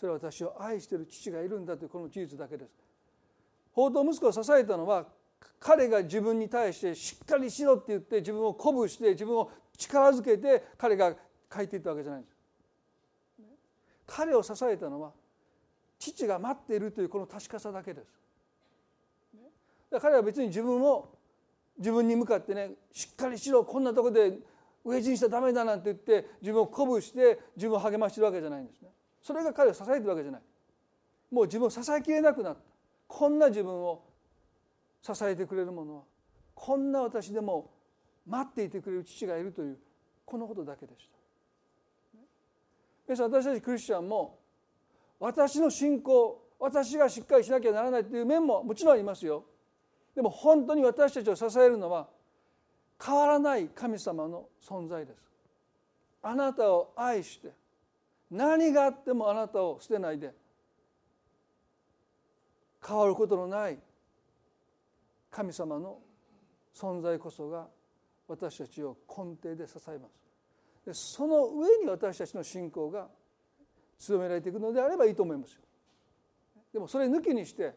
[0.00, 2.70] それは私を愛している父がいるんだというこの事実だけです。
[3.72, 5.06] 法と息子を支えたのは
[5.60, 11.14] 彼が自分に対してしっかりしろって言って自分を鼓舞して自分を力づけて彼が
[11.54, 12.36] 書いていったわけじゃないんです。
[14.08, 15.12] 彼を支えたのは
[15.98, 18.06] 父が待っているというこの確かさだけです。
[20.00, 21.08] 彼は別に自分を
[21.78, 24.38] 自分に向かってねしっかりしろこんなとこで
[24.84, 28.90] 飢え死にしちゃダメだなんて言って自分を鼓舞して自分を励ましてるわけじゃないんですね。
[29.22, 30.42] それが彼を支えてるわけじゃない。
[31.30, 32.60] もう自分を支えきれなくなった。
[33.06, 34.04] こんな自分を
[35.02, 36.02] 支えてくれるものは
[36.54, 37.70] こんな私でも
[38.26, 39.78] 待っていてくれる父がいるという
[40.26, 41.08] このことだけでし
[43.08, 43.18] た。
[43.24, 44.38] 私たちクリスチャンも
[45.20, 49.44] 私の信仰私がしっかりしなきゃならないという面ももちろんありますよ。
[50.14, 52.08] でも本当に私たちを支えるのは
[53.00, 55.22] 変わらない神様の存在です。
[56.22, 57.52] あなたを愛して
[58.30, 60.34] 何があってもあなたを捨てないで
[62.84, 63.78] 変わることのない
[65.30, 65.98] 神様の
[66.74, 67.68] 存在こそが
[68.26, 70.20] 私たちを根底で支えます
[70.84, 73.08] でその上に私たちの信仰が
[73.98, 75.62] 強められていくのであればいいと思いますよ。
[76.72, 77.74] でもそれ抜きにして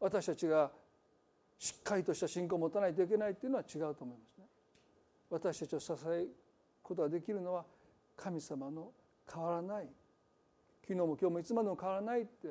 [0.00, 0.70] 私たちが
[1.58, 4.44] しっかりとした信仰を持たないといけないっていうのは違うと思いますね。
[5.30, 6.28] 私たちを支える
[6.82, 7.64] ことができるのは
[8.16, 8.90] 神様の
[9.32, 9.88] 変わらない
[10.82, 12.48] 昨日も今日もいつまでも変わらないって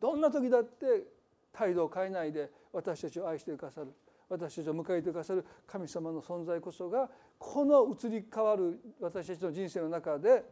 [0.00, 1.04] どんな時だって
[1.52, 3.88] 態度を変えないで私たちを愛してくださる
[4.28, 10.44] 私たちを迎えてくださる神様の存在こそがこの移り変わる私たちの人生の中で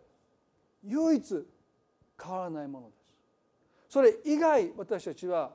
[0.85, 1.47] 唯一
[2.23, 3.13] 変わらないものです。
[3.89, 5.55] それ以外私たちは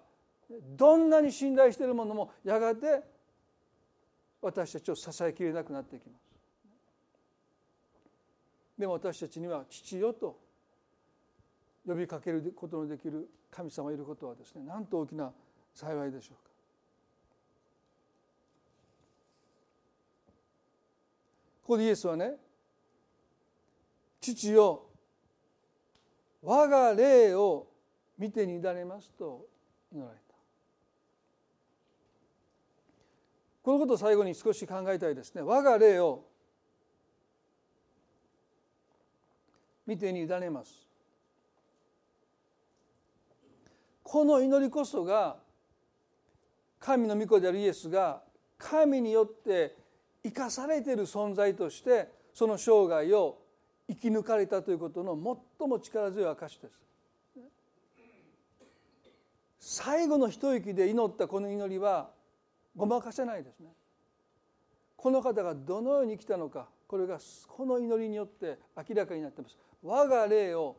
[0.75, 3.03] どんなに信頼しているものもやがて
[4.41, 6.21] 私たちを支えきれなくなっていきます。
[8.77, 10.39] でも私たちには父よと
[11.85, 15.31] 呼びかけることのできる神様がいることはですねなんと大きな
[15.73, 16.51] 幸いでしょうか。
[21.63, 22.35] ここでイエスはね
[24.19, 24.83] 父よ
[26.41, 27.67] 我が霊を
[28.17, 29.45] 見てに委ねますと
[29.93, 30.35] 祈られた。
[33.63, 35.41] このことを最後に少し考えたいですね。
[35.41, 36.23] 我が霊を
[39.85, 40.87] 見てに委ねます。
[44.03, 45.37] この祈りこそが
[46.79, 48.23] 神の御子であるイエスが
[48.57, 49.75] 神によって
[50.23, 53.37] 生かされている存在としてその生涯を
[53.87, 55.15] 生き抜かれたということの
[55.61, 56.81] 最も力強い証です。
[59.59, 62.09] 最後の一息で祈ったこの祈りは
[62.75, 63.67] ごまかせないですね。
[64.97, 69.57] この方がどのように生きたのかこれがこの祈りによって明らかになっています。
[69.83, 70.77] 我が霊を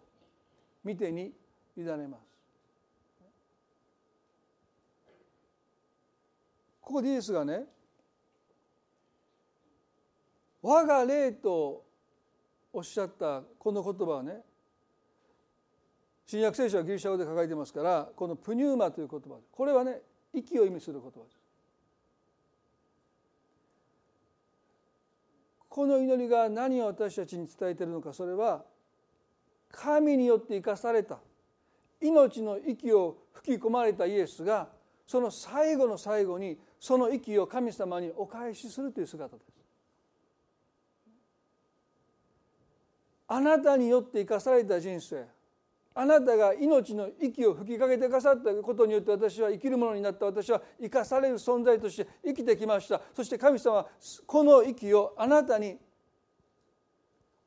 [0.83, 1.33] 見てに
[1.76, 2.20] 委ねます。
[6.80, 7.66] ここでイエスがね
[10.61, 11.85] 我が霊と
[12.72, 14.43] おっしゃったこの言葉はね
[16.27, 19.39] 新約聖書はギリシャ語で書かれていますからこのプニューマという言葉。
[19.51, 20.01] これはね
[20.33, 21.39] 息を意味する言葉です。
[25.68, 28.12] この祈りが何を私たちに伝えているのか。
[28.12, 28.62] それは
[29.70, 31.18] 神によって生かされた
[32.01, 34.68] 命の息を吹き込まれたイエスが
[35.07, 39.53] その最後の最後にその息を神様にお返しするという姿です。
[43.29, 45.25] あなたによって生かされた人生。
[45.95, 50.26] あなたが命の息を吹きかけてくださったことによって私は生きるものになった。
[50.26, 53.01] 私は生かされる存在として生きてきました。
[53.14, 53.86] そして神様は
[54.26, 55.78] この息をあなたに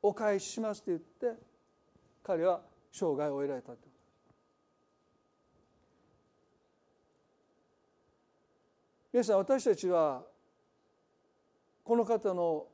[0.00, 1.32] お返ししますと言って
[2.22, 2.60] 彼は
[2.92, 3.78] 生涯を得られたと。
[9.12, 10.22] 皆さん私たちは
[11.82, 12.66] この方の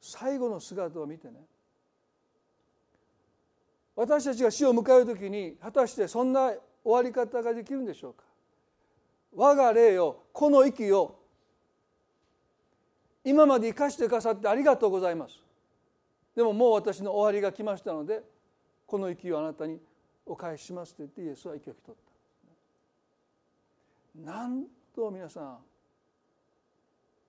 [0.00, 1.44] 最後の姿を見てね
[4.00, 8.24] 私たちが死を迎える時に果たしてそんな終わり方ができるんでしょうか？
[9.36, 11.18] 我が霊よこの息を
[13.22, 15.38] 今まで生かしてくださってありがとうございます。
[16.34, 18.22] でももう私の終わりが来ましたので
[18.86, 19.78] この息をあなたに
[20.24, 21.98] お返ししますと言ってイエスは息を引き取
[24.24, 24.32] った。
[24.32, 24.64] なん
[24.96, 25.58] と皆さん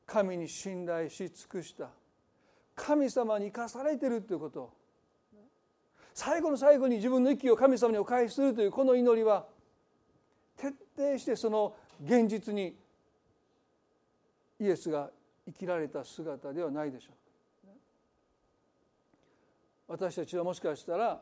[0.06, 1.90] 神に信頼し尽くした
[2.78, 4.74] 神様に生かされているということ
[6.14, 9.46] 最後の最後に自分の息を神様にお返しするというこの祈りは
[10.58, 12.76] 徹底してその現実に
[14.60, 15.10] イエスが
[15.46, 17.16] 生きられた姿ではないでしょう
[19.88, 21.22] 私たちはもしかしたら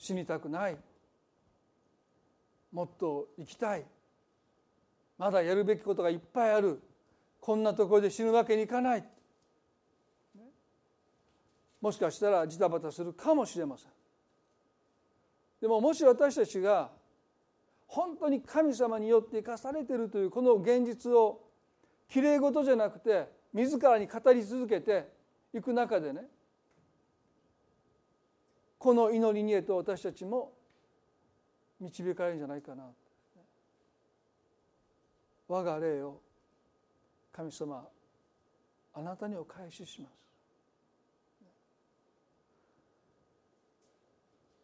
[0.00, 0.78] 死にたくない。
[2.72, 3.84] もっと生きたい。
[5.18, 6.80] まだやるべきことがいっぱいある。
[7.38, 9.04] こんなところで死ぬわけにいかない。
[11.80, 13.90] もしかしたらジタバタするかもしれません。
[15.60, 16.90] でももし私たちが
[17.86, 21.40] 本当に神様によって生かされているというこの現実を
[22.08, 25.08] きれい事じゃなくて自らに語り続けて
[25.52, 26.22] いく中でね
[28.78, 30.52] この祈りにへと私たちも
[31.80, 32.84] 導かれるんじゃないかな。
[35.48, 36.20] 我が霊を
[37.32, 37.84] 神様
[38.94, 40.29] あなたにお返しします。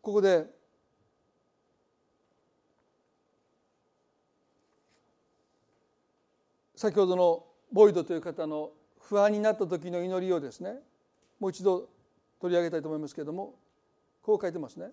[0.07, 0.47] ここで
[6.77, 10.75] 先ほどのボイドという方の不安になった時の祈りをですね
[11.41, 11.89] もう一度
[12.41, 13.55] 取り上げたいと思いますけれども
[14.23, 14.93] こう書いてますね。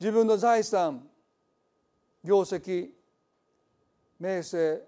[0.00, 1.06] 自分の財産
[2.24, 2.88] 業績
[4.18, 4.80] 名声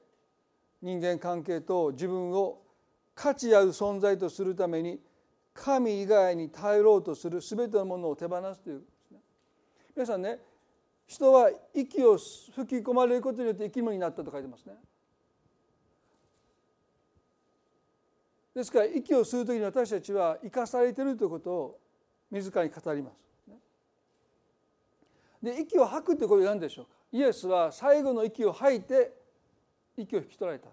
[0.83, 2.61] 人間関係と自分を
[3.15, 4.99] 価値ある存在とするために
[5.55, 8.83] 神以外に頼ろうとする全てのものを手放すという
[9.99, 10.39] 皆さんね
[11.09, 14.75] 人は息を吹き込まれることによって生き物になったと書いてますね。
[18.55, 21.81] ですから息を吸う時に私たちは生かされているということを
[22.31, 23.25] 自らに語ります。
[25.43, 26.91] で息を吐くということは何でしょうか？
[27.11, 29.13] イエスは最後の息を吐いて
[29.97, 30.69] 息を引き取られた。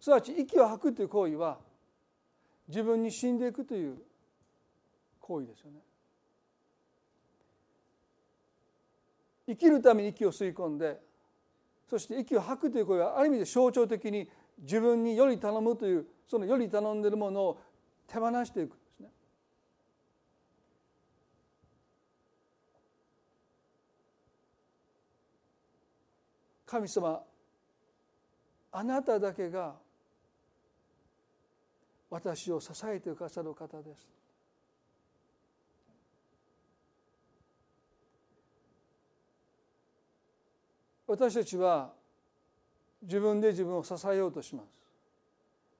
[0.00, 1.58] すなわち息を吐くという行為は
[2.66, 3.98] 自分に死んでいくという
[5.20, 5.80] 行為ですよね。
[9.46, 10.98] 生きるために息を吸い込んで
[11.88, 14.28] そして息を吐くという声はある意味で象徴的に
[14.58, 17.60] 自分により頼むというそのより頼んでいるものを
[18.06, 19.10] 手放していくんですね。
[26.66, 27.22] 神様
[28.70, 29.74] あなただけが
[32.08, 34.21] 私を支えてくださる方です。
[41.12, 41.92] 私たちは
[43.02, 44.66] 自分で自分を支えようとします。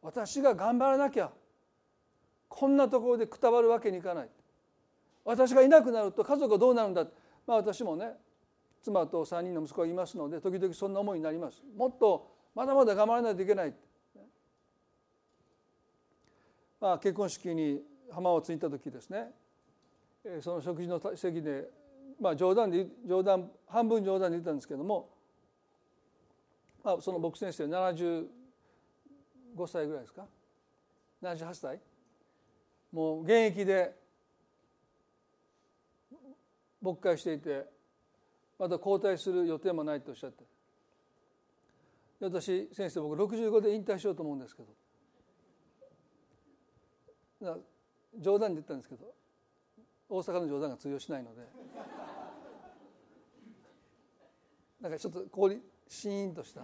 [0.02, 1.30] 私が頑張らなきゃ
[2.48, 4.28] こんなところでくたばるわけにいかない。
[5.24, 7.06] 私がいなくなると家族はどうなるんだ。
[7.46, 8.10] まあ私もね
[8.82, 11.62] 妻と3人の息子がいますので時々そんな思いになります。
[11.76, 13.74] もっとまだまだ頑張らないといけない。
[16.78, 17.80] まあ結婚式に
[18.10, 19.30] 浜をついた時ですね。
[20.42, 21.70] その食事の席で
[22.20, 25.08] まあ冗談で冗談半分冗談で言ったんですけども
[26.84, 28.26] まあ、その牧先生75
[29.66, 30.26] 歳ぐらいですか
[31.22, 31.80] ？78歳？
[32.92, 33.94] もう現役で
[36.82, 37.64] 牧会していて
[38.58, 40.44] また交代する予定もないとおっしゃって。
[42.20, 44.62] 私先生僕65で引退しようと思うんですけ
[47.40, 47.60] ど。
[48.18, 49.12] 冗談で言ったんですけど
[50.08, 51.42] 大阪の冗談が通用しないので。
[54.80, 55.62] なんかちょっと氷
[55.92, 56.62] シーンとした。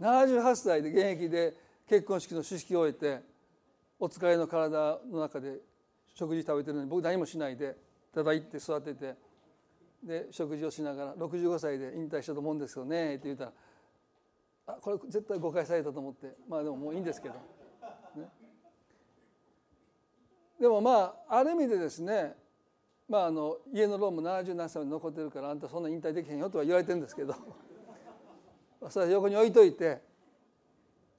[0.00, 1.54] 78歳で現役で
[1.88, 3.22] 結婚式の式式を終えて
[4.00, 5.58] お疲れの体の中で
[6.14, 7.76] 食事食べてるのに僕何もしないで
[8.12, 9.14] ただ行って座ってて
[10.02, 13.52] で食事をしながら65歳で引退したと思うんですけどねって言ったら
[14.66, 17.34] あこれ絶対誤解されたと思ってまあでももういいんですけど、
[18.16, 18.26] ね、
[20.60, 22.34] でもまあある意味でですね
[23.08, 27.34] まああの家のローンも70何歳まで残ってるからあんたそんな引退できへんよとは言われてるんですけど
[28.90, 30.00] それは横に置いといて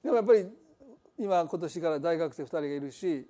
[0.02, 0.46] でもやっぱり
[1.18, 3.26] 今今年から大学生2人がいるし、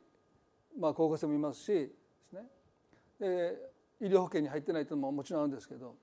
[0.79, 1.89] まあ、高校生もいますしで
[2.29, 2.43] すね
[3.19, 3.57] で
[4.01, 5.95] 医療保険に入ってないというのももちろんあるんですけど、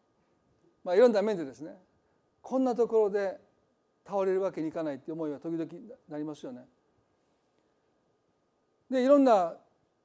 [0.83, 1.73] まあ、いろんな面でですね
[2.41, 3.37] こんなところで
[4.05, 5.65] 倒れるわけにいかないっていう思いは時々
[6.09, 6.61] なりますよね。
[8.89, 9.55] でいろんな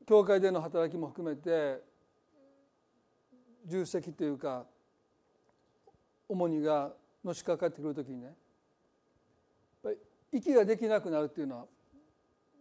[0.07, 1.83] 教会での働きも含めて
[3.67, 4.65] 重責というか
[6.29, 6.93] 重荷が
[7.25, 8.35] のしかかってくる時にね
[10.33, 11.67] 息ができなくなるっていうのは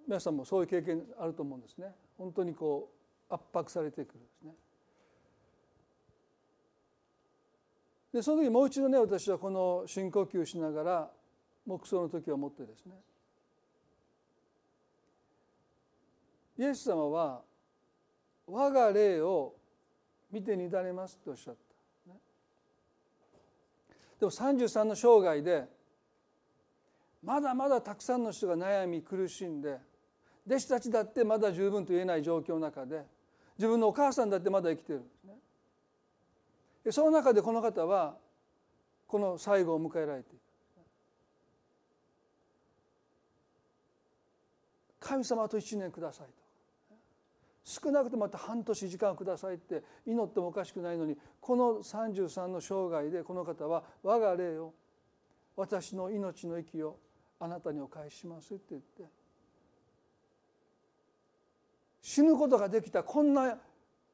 [0.08, 1.88] 皆さんもそういう経験あると思うんですね。
[2.18, 2.89] 本当にこ
[3.30, 4.51] う圧迫されてくるんですね。
[8.14, 11.12] でその時もう一度ね私はこの深呼吸しながら
[11.66, 12.93] 黙想の時をもってですね
[16.58, 17.41] イエス様は
[18.47, 19.53] 我が霊を
[20.32, 21.66] 見て乱れますとおっしゃった、
[24.20, 25.65] でも33の生涯で
[27.24, 29.78] まだまだたくさんの人が悩み苦しんで
[30.47, 33.03] 弟子たちだってまだ十分と言えない状況の中で
[33.57, 35.34] 自分のお母さんだってまだ生きてるんですね。
[36.91, 38.15] その中でこの方は
[39.07, 40.41] この最後を迎えられていく。
[44.99, 46.47] 神様と1年くださいと。
[47.68, 54.74] 少なくともまた半年時間くださいって祈ってもおかしくないのにこの33の生涯でこの方は我が霊を
[55.57, 56.97] 私の命の息を
[57.41, 59.03] あなたにお返ししますって言って
[62.01, 63.57] 死ぬことができたこんな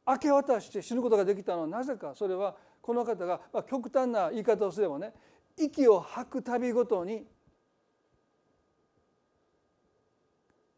[0.08, 5.14] 明け渡して死ぬことができたのはなぜかそれはこの方が、まあ、極端な言い方をすればね
[5.60, 7.28] 息を吐くたびごとに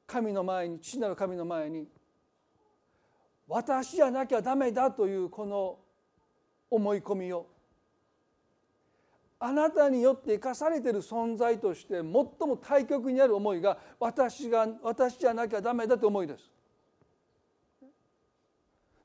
[0.06, 1.88] 神の前に父なる神の前に
[3.48, 5.78] 私じゃなきゃダメだというこの
[6.70, 7.48] 思い込みを
[9.40, 16.50] あなたによって生かされている存在として最も対極にある思いが私が私じゃなきゃダメだという思いです。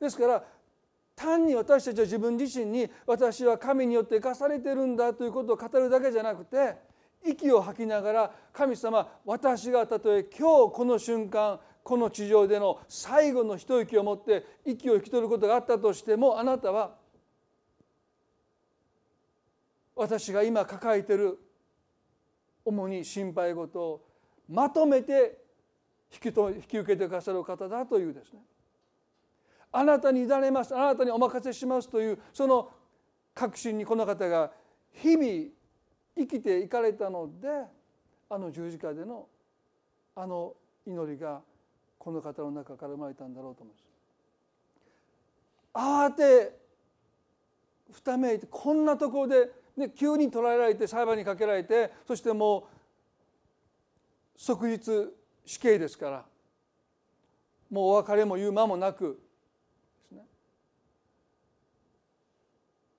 [0.00, 0.44] ですから
[1.14, 6.76] 単に私たちは自分自身に私は神によって生かされてるんだということを語るだけじゃなくて
[7.22, 16.94] 息を吐きながら神様私がたとえ今日この瞬間この地上での最後の一息を持って息を引き取ることがあったとしてもあなたは
[19.96, 21.38] 私が今抱えてる
[22.64, 24.04] 主に心配事を
[24.48, 25.38] まとめて
[26.12, 28.40] 引きと引き受けてくださる方だというですね。
[29.72, 32.70] あなたに委ねますあなたにお任せしますというその
[33.34, 34.50] 確信にこの方が
[34.92, 35.28] 日々
[36.16, 37.48] 生きていかれたので
[38.28, 39.26] あの十字架での
[40.16, 40.54] あの
[40.86, 41.40] 祈りが
[42.00, 43.84] この方の中から生まれたんだろうと思います。
[45.74, 46.58] 慌て
[47.92, 52.62] ふためいてこんなところでで急に捕らえられて裁判にかけられてそしてもう
[54.36, 55.12] 即日
[55.44, 56.24] 死刑ですから
[57.70, 59.20] もうお別れも言う間もなく
[60.02, 60.22] ですね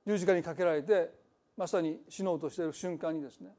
[0.05, 1.11] 十字架にかけられて
[1.57, 3.49] まさに死のうとしている瞬間にですね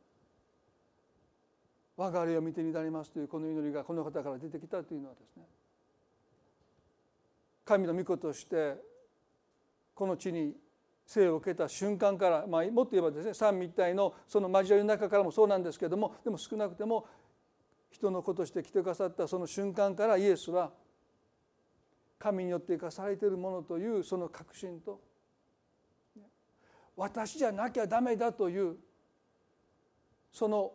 [1.96, 5.42] 我が霊を見てになりますというこの祈りがこの方から出てきたというのはですね
[7.64, 8.76] 神の御子として
[9.94, 10.54] この地に
[11.06, 17.06] 生を受けた瞬間から、まあ、もっと言えばですね三位一体のその交わりの中からもそうなんですけどもでも少なくても
[17.90, 20.70] 人の子として来てくださったその瞬間からイエスは
[22.18, 25.00] 神によって生かされているものというその確信と
[26.96, 28.76] 私じゃなきゃダメだという
[30.32, 30.72] その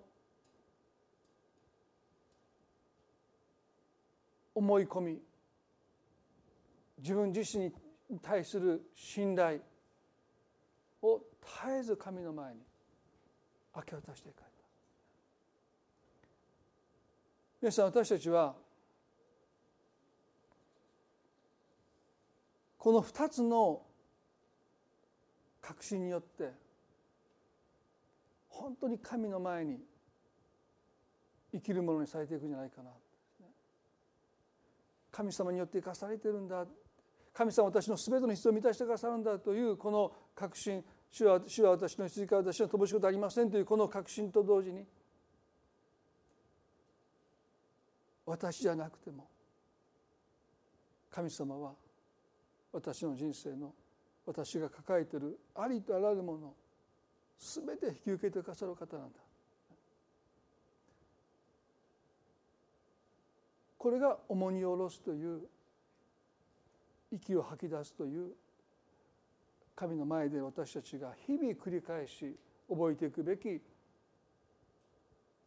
[4.58, 5.20] 思い込み
[6.98, 7.66] 自分自身
[8.10, 9.60] に対する信頼
[11.04, 12.62] を絶えず神の前に
[13.76, 14.48] 明け渡していかれた。
[17.62, 18.56] 皆さん私たちは
[22.80, 23.84] この2つの
[25.62, 26.52] 確信によって
[28.50, 29.78] 本当に神の前に
[31.52, 32.90] 生きるものにされていくんじゃないかな。
[35.18, 36.64] 神様によって生かされてるんだ。
[37.34, 39.40] 神様は私の全ての必要を満たしてくださるんだ。
[39.40, 40.84] というこの確信。
[41.10, 43.50] 主は主は私の羊から私は乏しいことありません。
[43.50, 44.86] というこの確信と同時に
[48.28, 49.28] 私じゃなくても
[51.10, 51.74] 神様は
[52.72, 53.74] 私の人生の
[54.24, 56.54] 私が抱えているありとあらゆるもの
[57.40, 59.27] 全て引き受けてくださる方なんだ。
[63.88, 65.40] これが重荷を下ろすという
[67.10, 68.34] 息を吐き出すという
[69.78, 72.36] 神の前で私たちが日々繰り返し
[72.70, 73.62] 覚えていくべき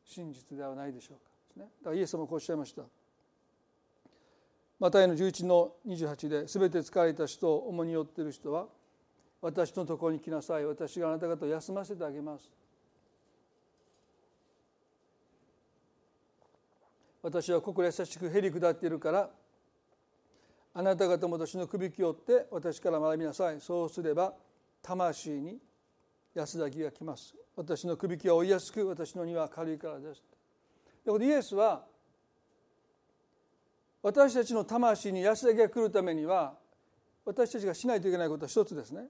[0.06, 1.20] 真実ではないでしょうか。
[1.48, 1.64] ですね。
[1.82, 2.80] だからイエス様こうおっしゃいました。
[4.78, 8.68] マタイの11の28で「すべて疲れた人を重荷に負っている人は
[9.42, 10.64] 私のところに来なさい。
[10.64, 12.50] 私があなた方を休ませてあげます」
[17.22, 19.30] 私は心優しくへり下っているから
[20.72, 23.60] あなた方も私の首きをって私から学びなさい。
[23.60, 24.32] そうすれば
[24.82, 25.58] 魂に
[26.34, 27.34] 安らぎが来ます。
[27.56, 30.22] 私の首きは追いやすく私の荷は軽いからです。
[31.04, 31.84] でこれイエスは
[34.02, 36.54] 私たちの魂に安らぎが来るためには
[37.24, 39.06] 私たちがしないといけないことは一つですね。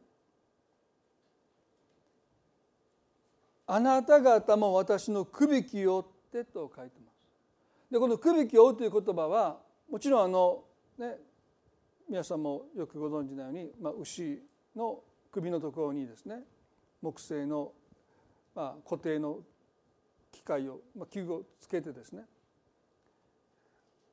[3.66, 7.09] あなた方も私の首きを追ってと書いてます。
[7.90, 9.58] でこの首きを追うという言葉は
[9.90, 10.62] もちろんあの
[10.98, 11.16] ね
[12.08, 14.40] 皆さんもよくご存知のように、まあ、牛
[14.76, 16.40] の首のところにですね
[17.02, 17.72] 木製の、
[18.54, 19.38] まあ、固定の
[20.32, 22.22] 機械を、まあ、器具をつけてですね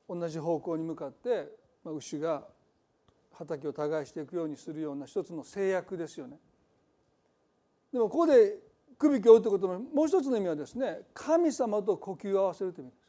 [0.08, 1.48] 同じ方向に向かって、
[1.84, 2.44] まあ、牛が
[3.34, 6.38] 畑を耕していくようにするような一つの制約ですよね。
[7.92, 8.56] でもここで
[8.98, 13.07] 首を追うということのもう一つの意味はですね神様と呼吸を合わせるという意味です。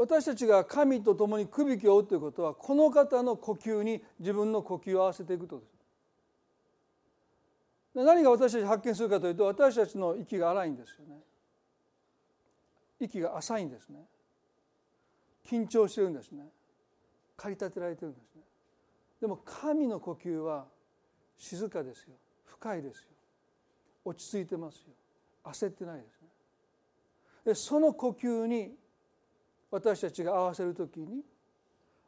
[0.00, 5.68] 私たちが神と共に首を追うということはこの方の呼吸に自分の呼吸を合わせていくとです。
[7.94, 11.20] 何が私たち発見するかというと私たちの息が荒いんですよね。
[12.98, 14.06] 息が浅いんですね。
[15.46, 16.44] 緊張してるんですね。
[17.36, 18.40] 駆り立てられてるんですね。
[19.20, 20.64] でも神の呼吸は
[21.36, 22.14] 静かですよ。
[22.46, 23.08] 深いですよ。
[24.06, 24.94] 落ち着いてますよ。
[25.44, 26.28] 焦ってないですね。
[27.44, 28.79] でその呼吸に
[29.70, 31.22] 私たちが合わせる時に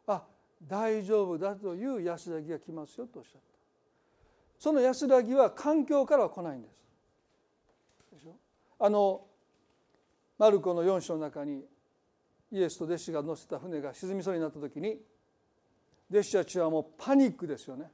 [0.07, 0.23] あ
[0.67, 3.47] 大丈夫だという安らぎが来ますよとおっしゃった。
[4.59, 6.83] その安らぎは環境からは来ないんです。
[8.79, 9.25] あの
[10.39, 11.65] マルコの4章の中に
[12.51, 14.99] イエスと弟子が乗せた船が沈みそうになった時に
[16.11, 17.91] 弟子たちはもうパニックですよね。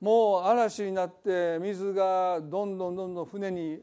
[0.00, 3.80] もう嵐になって水がどんどんどんどん船に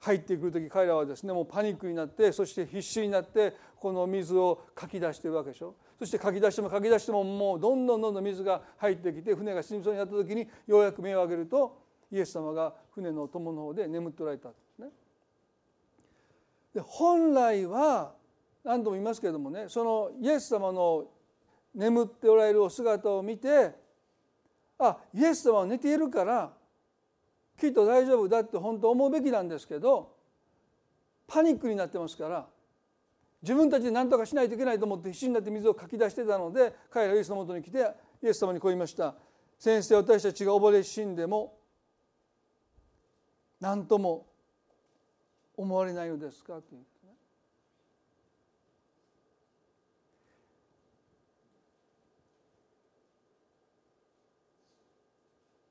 [0.00, 11.78] 入ってくる時彼らはですねもうパニックになってそして必死になってこの水をかき出してるわけでしょそしてかき出してもかき出してももうどんどんどんどん水が入ってきて船が沈みそうになった時にようやく目を上げると
[12.12, 14.88] イエス様が船の友の方で眠っておられたんですね。
[16.74, 18.12] で本来は
[18.62, 21.06] 何度も言いますけれどもねそのイエス様の
[21.74, 23.72] 眠っておられるお姿を見て
[24.78, 26.52] あイエス様は寝ているから
[27.58, 30.14] きっと大丈夫だって本当思うべきなんですけど
[31.26, 32.46] パニックになってますから
[33.42, 37.78] 自分たちで何とかしないといけないと思って必死になって水をかき出してたので彼らイエスのもとに来て
[38.22, 39.14] イエス様にこう言いました
[39.58, 41.58] 「先生私たちが溺れ死んでも
[43.60, 44.26] 何とも
[45.56, 47.16] 思われないのですか?」と言ってね。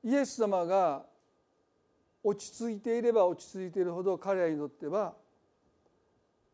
[0.04, 1.04] イエス様が
[2.28, 5.14] 落ち着いていれば落ち着いているほど彼らにとっては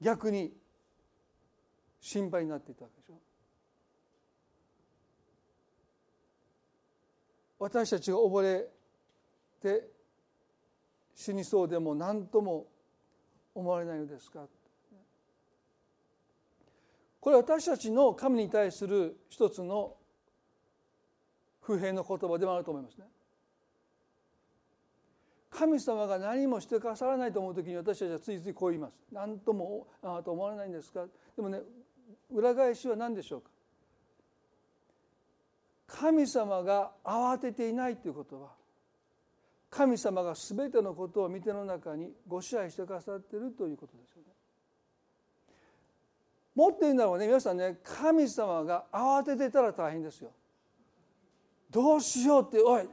[0.03, 0.53] 逆に
[1.99, 3.15] 心配になっていたわけでしょ
[7.59, 8.69] 私たちが溺れ
[9.63, 9.89] て
[11.15, 12.67] 死にそうでも何とも
[13.55, 14.41] 思われないのですか
[17.19, 19.95] これは私たちの神に対する一つの
[21.63, 23.07] 不平の言葉でもあると思いますね。
[25.55, 28.95] 神様が何もしてくださらないと思う時に私たちはついついこう言います。
[29.13, 31.05] 何ともああと思われないんですか？
[31.37, 31.61] でもね
[32.33, 33.49] 裏返しは何でしょうか？
[35.89, 38.49] 神様が慌てていないということは
[39.69, 44.29] 神様が全てのことを見ての中にご支配してくださっているということですよね。
[46.55, 50.31] もっと言うならね皆さんね神様が慌ててたら大変ですよ。
[51.71, 52.89] どうしようっておい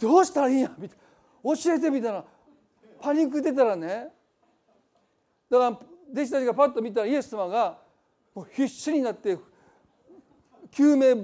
[0.00, 0.72] どうしたらいいんや？
[0.76, 1.01] みたいな。
[1.42, 2.24] 教えてみたら
[3.00, 4.08] パニック出たらね
[5.50, 5.78] だから
[6.12, 7.78] 弟子たちがパッと見たらイエス様が
[8.34, 9.38] もう必死になって
[10.70, 11.14] 救命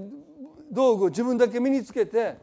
[0.70, 2.36] 道具を自分だけ身につけて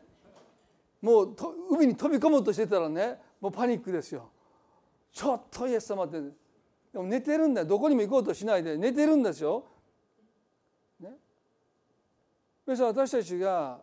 [1.01, 1.36] もう
[1.69, 4.30] 海に飛び込もうとしてたらねもうパニックですよ。
[5.11, 9.65] ちょっとイエス様ってでも寝てるんだよどこにも行こうとしないで寝てるんですよ。
[10.99, 11.11] ね。
[12.65, 13.80] 皆さん私たちが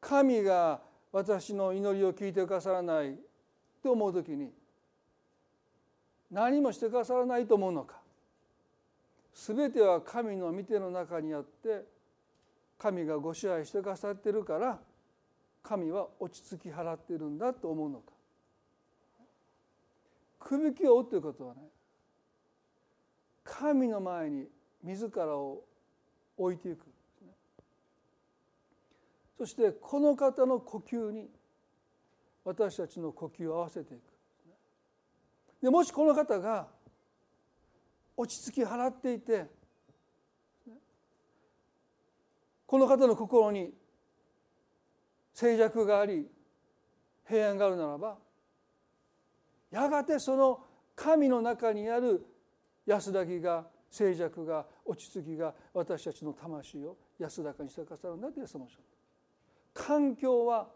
[0.00, 0.80] 神が
[1.12, 3.16] 私の祈りを聞いてくださらない
[3.82, 4.50] と思う時に
[6.30, 7.96] 何もしてくださらないと思うのか。
[9.34, 11.84] 全ては神の御手の中にあって
[12.76, 14.78] 神がご支配してくださってるから
[15.62, 18.12] 神は落ち着き払ってるんだと思うのか。
[20.40, 21.60] くびきを負うということはね
[23.44, 24.48] 神の前に
[24.82, 25.62] 自らを
[26.36, 26.87] 置いていく。
[29.38, 31.30] そしてこの方の呼吸に
[32.44, 34.02] 私たちの呼吸を合わせていく。
[35.62, 36.66] でもしこの方が
[38.16, 39.46] 落ち着き払っていて
[42.66, 43.72] この方の心に
[45.32, 46.26] 静寂があり
[47.26, 48.18] 平安があるならば
[49.70, 50.60] やがてその
[50.96, 52.26] 神の中にある
[52.86, 58.66] 安らぎが静寂が落ち着きが私たちの魂を安らかにしてくださるんだというその
[59.78, 60.66] 環境は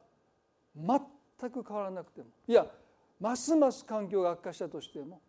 [0.77, 2.27] 全く変わらなくても。
[2.47, 2.67] いや
[3.21, 5.21] ますます環境が悪化したとしても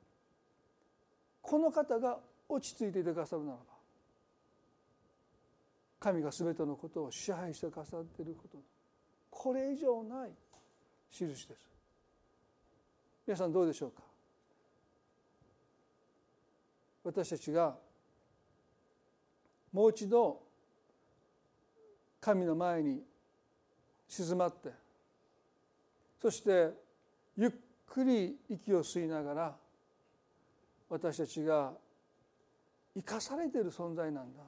[1.42, 3.64] この方が落ち着いていてくださるならば
[6.00, 8.58] 神が全てのことを支配してくださっていること
[9.30, 10.32] これ以上ない
[11.12, 11.60] 印です。
[13.26, 14.02] 皆さんどうでしょうか？
[17.04, 17.76] 私たちが
[19.72, 20.42] もう一度
[22.22, 23.02] 神の前に
[24.14, 24.70] 静まって。
[26.22, 26.70] そして
[27.36, 27.52] ゆっ
[27.88, 29.56] くり息を吸いながら
[30.88, 31.74] 私たちが
[32.96, 34.44] 生かされている存在なんだ。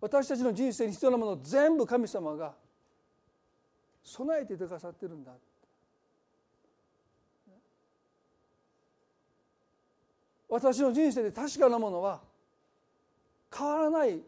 [0.00, 2.54] 私たちの人生に必要なものを全部神様が
[4.02, 5.32] 備えていてくださってるんだ。
[10.48, 12.20] 私の人生で確かなものは
[13.54, 14.20] 変わらない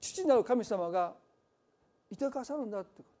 [0.00, 1.14] 父なる神様が
[2.10, 3.20] いてくださるんだってこと。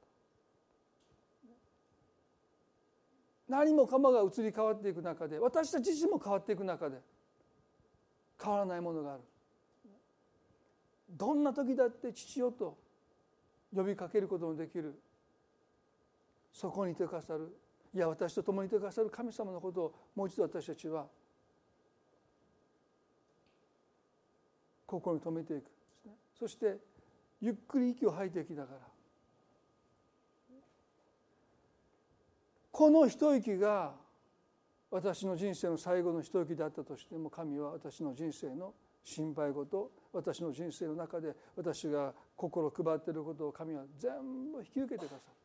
[3.48, 6.98] 何もかもが移り変わっていく中で私たち自身も変わっていく中で
[8.40, 9.22] 変わらないものがある。
[11.10, 12.78] どんな時だって父よと
[13.74, 14.94] 呼びかけることのできる。
[16.52, 17.56] そこにいてくださる。
[17.92, 19.10] いや私と共にいてくださる。
[19.10, 21.06] 神様のことをもう一度私たちは
[24.86, 25.64] 心に留めていく、
[26.38, 26.76] そして
[27.40, 28.78] ゆっくり息を吐いていきながら。
[32.70, 33.92] この一息が
[34.90, 38.74] 私の人生の最後の一息であったとしても神は私の人生の
[39.04, 44.12] 心配事私の人生の中で私が心配っていることを神は全
[44.52, 45.40] 部引き受けてくださる。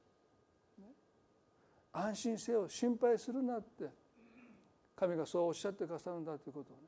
[1.94, 3.86] 安心せよ心配するなって。
[4.96, 6.84] 神がそうおっしゃってくださるんだということをね。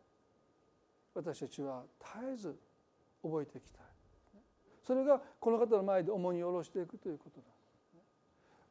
[1.14, 2.55] 私たちは絶えず
[3.22, 3.82] 覚えていきた。
[3.82, 3.86] い
[4.88, 7.47] それがこの方の前で重荷を下ろしていくということだ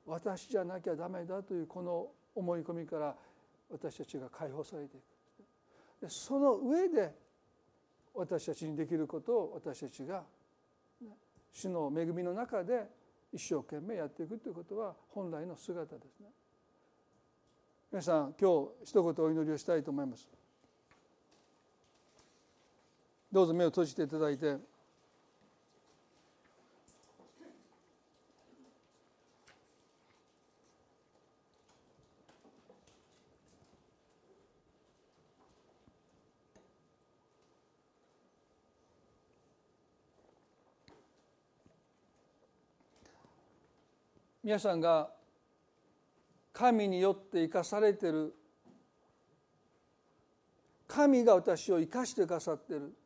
[0.06, 3.14] 私じゃなきゃダメだというこの思い込みから
[3.70, 5.00] 私たちが解放されてい
[6.00, 7.12] くその上で
[8.14, 10.22] 私たちにできることを私たちが
[11.52, 12.84] 主の恵みの中で
[13.30, 16.28] 一生懸命やっていくということは本来の姿ですね。
[17.92, 20.26] 皆さん今日一言お祈りをしたいと思います。
[23.30, 24.75] どうぞ目を閉じていただいて。
[44.46, 45.10] 皆さんが
[46.52, 48.32] 神によって生かされてる。
[50.86, 52.96] 神が私を生かしてくださってる。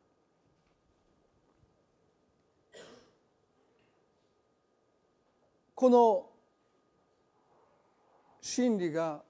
[5.73, 6.29] この
[8.39, 9.23] 真理が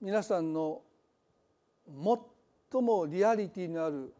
[0.00, 0.82] 皆さんの
[2.72, 4.12] 最もリアリティのある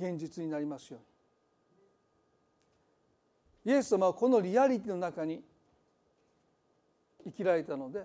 [0.00, 1.11] 現実になりますように。
[3.64, 5.42] イエス様はこのリアリティの中に
[7.24, 8.04] 生きられたので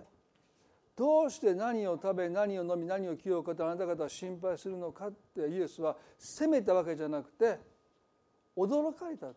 [0.96, 7.58] どうして何を食べ何を飲み何を着ようかとあなた方は心配するのかってイエスは責めたわけじゃなくて
[8.56, 9.28] 驚かれた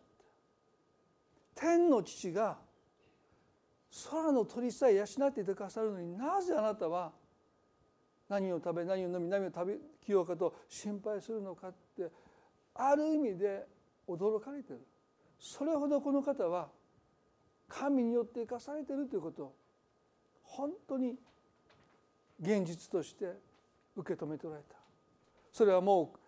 [1.54, 2.58] 天の父が
[4.10, 7.12] 空の鳥さえ養っていてくださるのになぜあなたは
[8.28, 12.10] 何を食べ何を飲み何を食べ着ようかと心配するのかって
[12.74, 13.66] ある意味で
[14.08, 14.80] 驚かれてる。
[15.42, 16.68] それほどこの方は
[17.68, 19.54] 神によって生かされているということを
[20.44, 21.16] 本当に
[22.40, 23.32] 現実として
[23.96, 24.76] 受け止めておられた。
[25.52, 26.18] それはもう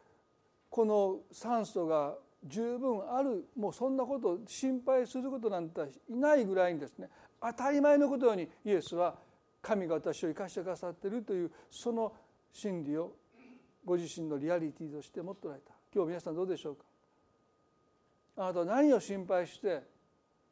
[0.69, 7.09] この酸素が十分あるもうそんなことを心配することなんていないぐらいにですね
[7.41, 9.15] 当たり前のことようにイエスは
[9.63, 12.13] 神が私を生かしてくださっているというその
[12.53, 13.13] 真理を
[13.85, 15.73] ご自身のリアリティとして持っておられた。
[15.95, 16.85] 今日皆さんどうでしょうか？
[18.37, 19.83] あなたは何を心配して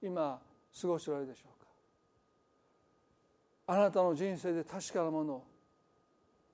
[0.01, 0.41] 今
[0.81, 1.67] 過ごしておられるでしょうか？
[3.75, 5.43] あなたの人生で確かなもの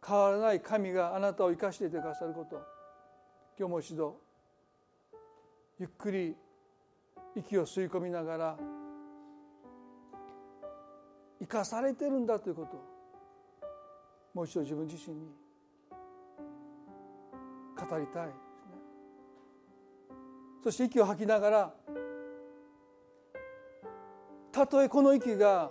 [0.07, 2.57] 変わらない神があなたを生かしていてくださること
[3.59, 4.17] 今日も一度
[5.79, 6.37] ゆっくり
[7.35, 8.57] 息を吸い込みながら
[11.41, 12.81] 生かされてるんだということを
[14.35, 15.27] もう一度自分自身に
[17.77, 18.48] 語りたい。
[20.63, 21.75] そして息を吐きながら
[24.53, 25.71] たとえこの息が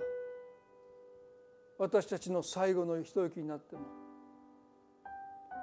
[1.78, 3.82] 私たちの最後の一息になっても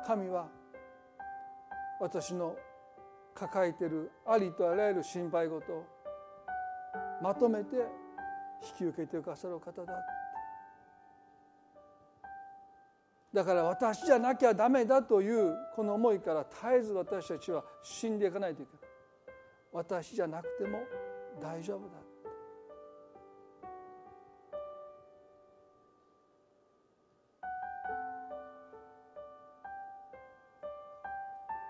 [0.06, 0.48] 神は
[2.00, 2.56] 私の
[3.34, 5.84] 抱えているありとあらゆる心配事を
[7.22, 7.76] まとめて
[8.78, 9.92] 引き受けてくださる方だ
[13.32, 18.83] だから私じゃなきゃダメだというこの思いから絶えず私たちは死んでいかないといけない。
[19.74, 20.84] 私じゃなくても
[21.42, 21.96] 大丈夫だ。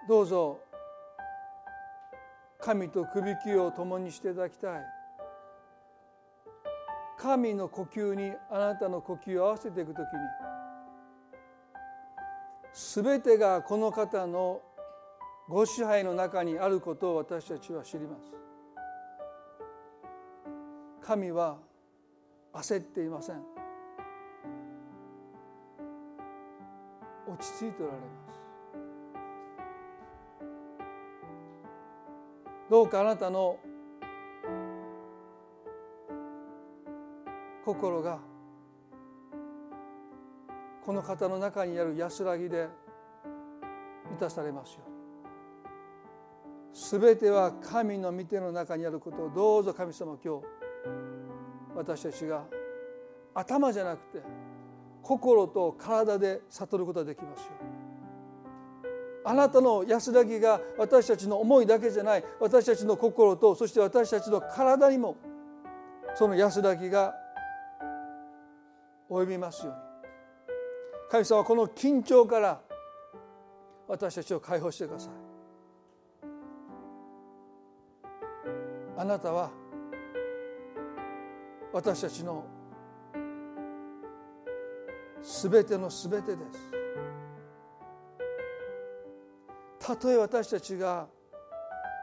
[0.07, 0.61] どうぞ
[2.61, 4.85] 神とくびきを共にしていただきたい。
[7.17, 10.05] 神の呼吸にあなたの呼吸を合わせていくとき
[13.01, 14.61] に全てがこの方の
[15.49, 18.33] ご支配の中にあることを私たちは知ります。
[21.03, 21.59] 神は
[22.55, 23.43] 焦っていません。
[27.29, 28.41] 落ち着いておられます。
[32.71, 33.59] どうかあなたの
[37.65, 38.19] 心が
[40.85, 42.69] この方の中にある安らぎで
[44.11, 44.94] 満たされますように。
[46.75, 50.45] 全ては神の御手の中にあることをどうぞ神様今日
[51.77, 52.45] 私たちが
[53.33, 54.23] 頭じゃなくて
[55.03, 57.53] 心と体で悟ることができますよ
[59.27, 62.25] あなたの安らぎが私たちの思いだけじゃない。
[62.39, 65.17] 私たちの心とそして私たちの体にも
[66.15, 67.15] その安らぎが
[69.11, 69.81] 及びますように。
[71.11, 72.61] 神様この緊張から
[73.89, 75.24] 私たちを解放してください。
[78.97, 79.51] あなたは
[81.73, 82.47] 私たちの
[85.21, 86.71] すべてのすべてです。
[89.81, 91.09] たとえ私たちが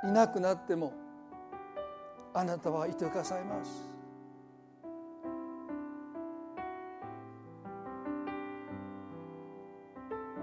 [0.04, 0.94] いなくなっても
[2.34, 3.90] あなたはいてくださいます。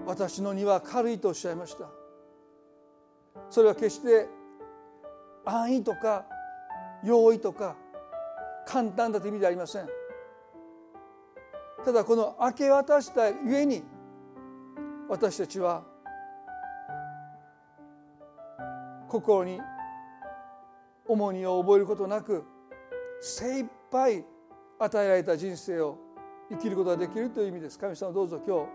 [0.05, 1.87] 私の荷は軽いとおっしゃいました。
[3.49, 4.27] それは決して
[5.45, 6.25] 安易とか
[7.03, 7.75] 容易とか
[8.65, 9.87] 簡単だという意味ではありません。
[11.83, 13.83] ただこの明け渡したゆえに
[15.07, 15.83] 私たちは
[19.07, 19.59] 心に
[21.07, 22.43] 重荷を覚えることなく
[23.21, 24.23] 精一杯
[24.77, 25.97] 与えられた人生を
[26.51, 27.79] 生きることができるという意味です。
[27.79, 28.69] 神様どうぞ今日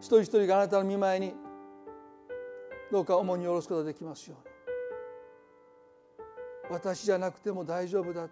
[0.00, 1.34] 一人一人があなたの見舞いに
[2.92, 4.53] どうか重荷を下ろすことができますように。
[6.70, 8.28] 私じゃなくても大丈夫だ。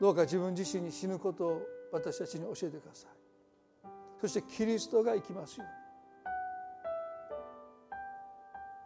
[0.00, 3.10] どうか自分自身に死ぬことを私たちに教えてください。
[4.20, 5.80] そしてキリストが生きますように。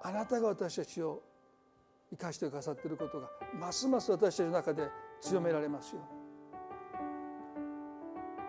[0.03, 1.23] あなたが私たちを
[2.11, 4.89] 生かしてくださっていることがますます私たちの中で
[5.21, 6.25] 強められますように。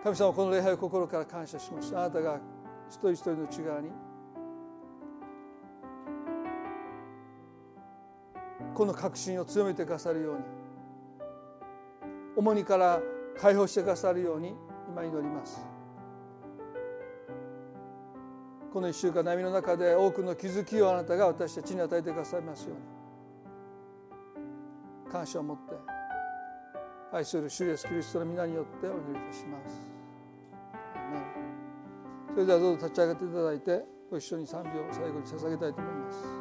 [0.04, 1.96] 神様この礼拝を心から感謝します。
[1.96, 2.40] あなたが
[2.88, 3.90] 一人一人の内側に
[8.76, 10.42] この確信を強めてくださるように。
[12.36, 13.00] 重荷から
[13.38, 14.54] 解放してくださるように
[14.90, 15.66] 今祈ります。
[18.70, 22.76] この1週間悩みの中で多くの気づきをあなたが私たちに与えてくださいますよう
[25.08, 25.10] に。
[25.10, 25.72] 感謝を持って
[27.12, 29.90] 愛する主イエスキリストの皆によってお祈りいたします。
[32.34, 36.35] それではどうぞ立ち上がっていただいてご一緒に賛美を最後に捧げたいと思います。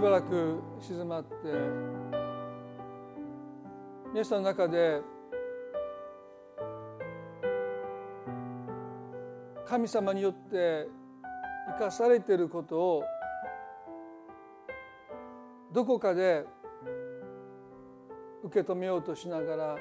[0.00, 1.28] しばらく静まって
[4.14, 5.02] 皆さんの中で
[9.66, 10.88] 神様によって
[11.76, 13.04] 生かされていることを
[15.70, 16.46] どこかで
[18.44, 19.76] 受け止めようとしながら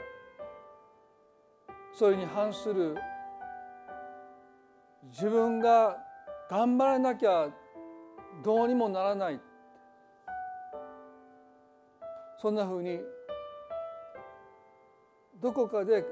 [1.93, 2.97] それに反する
[5.13, 5.95] 自分が
[6.49, 7.47] 頑張らなきゃ
[8.43, 9.39] どうにもならない
[12.41, 12.99] そんなふうに
[15.41, 16.05] どこかで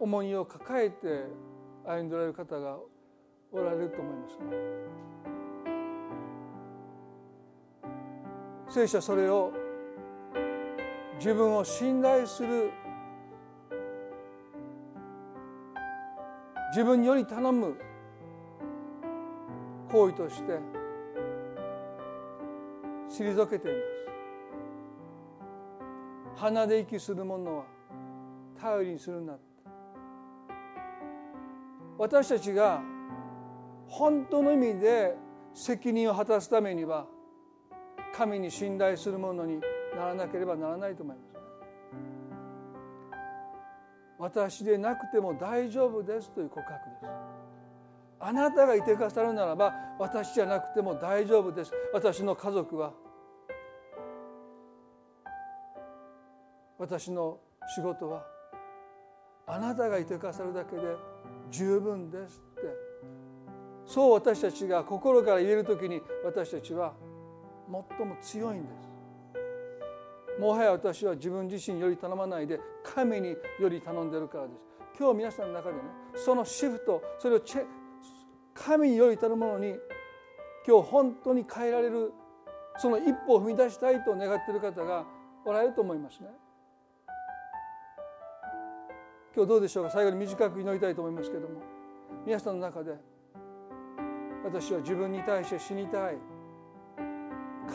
[0.00, 1.24] 重荷を抱えて
[1.84, 2.78] 歩んでおられる方が
[3.52, 4.44] おられると思いますね。
[8.68, 9.52] 聖書はそれを
[11.18, 12.70] 自分を信頼する
[16.70, 17.76] 自分により頼む
[19.90, 20.58] 行為として
[23.08, 23.95] 退けています
[26.36, 27.64] 鼻で息する者は
[28.60, 29.36] 頼りにするな
[31.98, 32.82] 私たちが
[33.88, 35.16] 本当の意味で
[35.54, 37.06] 責任を果たすためには
[38.14, 39.60] 神に信頼するものに
[39.96, 41.26] ならなければならないと思います。
[44.18, 47.12] 私でなくても大丈夫ですという告白です。
[48.18, 51.72] あなたがいてくださるならば私じゃなくても大丈夫です。
[51.92, 52.92] 私の家族は
[56.78, 57.38] 私の
[57.74, 58.24] 仕事は
[59.46, 60.82] あなたがいてくださるだけで
[61.50, 62.86] 十分ですって。
[63.86, 66.94] そう私たちが心から言える時に私たちは
[67.98, 70.40] 最も強いんです。
[70.40, 74.66] もはや私は自分自身より頼まないで神により頼んでるからです。
[74.98, 75.82] 今日皆さんの中でね
[76.14, 77.64] そのシフトそれをチェ
[78.54, 79.76] 神により頼むものに
[80.66, 82.12] 今日本当に変えられる
[82.78, 85.04] その一歩を踏み出したいと願っている方が
[85.44, 86.28] おられると思いますね。
[89.36, 89.90] 今日どうでしょうか？
[89.90, 91.60] 最後に短く祈りたいと思いますけども。
[92.24, 92.94] 皆さんの中で
[94.42, 96.16] 私は自分に対して死にたい。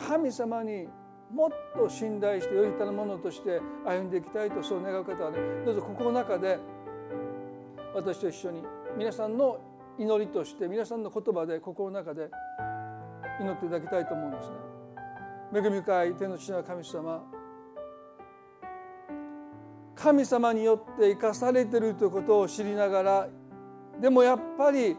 [0.08, 0.88] 神様に
[1.32, 6.58] もっと信頼してよりたるものとして歩んでいきたいとそう願う方はねどうぞここの中で
[7.94, 8.64] 私と一緒に
[8.98, 9.60] 皆さんの
[9.98, 12.28] 祈りとして皆さんの言葉で心の中で
[13.40, 14.56] 祈っていただきたいと思うんですね。
[15.54, 17.22] 恵み深い天の父の神様
[19.94, 23.28] 神様によって生かされてるということを知りながら
[24.00, 24.96] でもやっぱり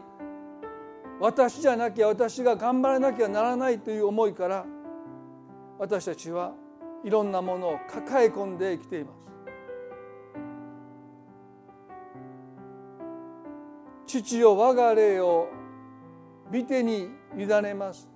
[1.20, 4.64] 私じゃなきゃ私が頑張らなきゃならないという思いから
[5.78, 6.54] 私たちは
[7.04, 9.24] いろんなものを抱え込んで生きています。
[14.06, 15.48] 父よ我が霊を
[16.50, 18.08] 見てに委ねます。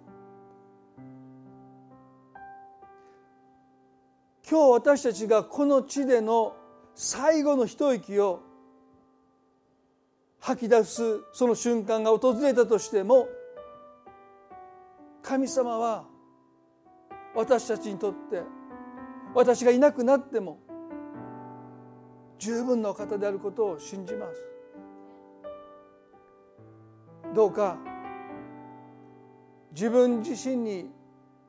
[4.49, 6.55] 今日私たちがこの地での
[7.01, 8.43] 最後の一息を
[10.41, 13.29] 吐き出すその瞬間が訪れたとしても
[15.23, 16.07] 神様は
[17.37, 18.43] 私たちにとって
[19.33, 20.59] 私がいなくなっても
[22.41, 24.43] 十分な方であることを信じます。
[27.33, 27.79] どうか
[29.71, 30.91] 自分自身に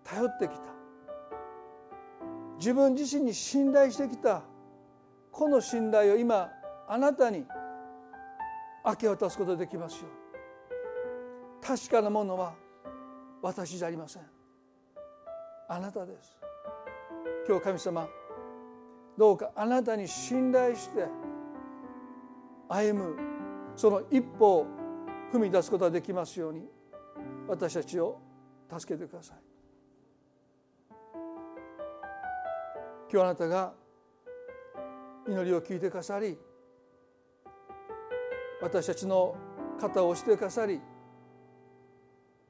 [0.03, 0.61] 頼ってきた。
[2.59, 4.43] 自分自身に信頼してきた。
[5.39, 6.51] この信頼を今
[6.85, 7.45] あなたに
[8.85, 10.09] 明け渡すことができますよ
[11.65, 12.55] 確かなものは
[13.41, 14.23] 私じゃありません。
[15.69, 16.37] あなたです。
[17.47, 18.09] 今日神様
[19.17, 21.05] どうかあなたに信頼して
[22.67, 23.15] 歩む
[23.77, 24.67] その一歩を
[25.31, 26.67] 踏み出すことができますように
[27.47, 28.19] 私たちを
[28.77, 29.37] 助けてください。
[33.09, 33.73] 今日あなたが
[35.29, 36.35] 祈りを聞いてくださり
[38.61, 39.35] 私たちの
[39.79, 40.81] 肩を押してくださり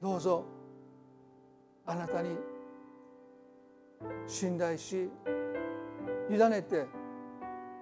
[0.01, 0.45] どうぞ
[1.85, 2.37] あなたに
[4.25, 5.09] 信頼し
[6.29, 6.87] 委ねて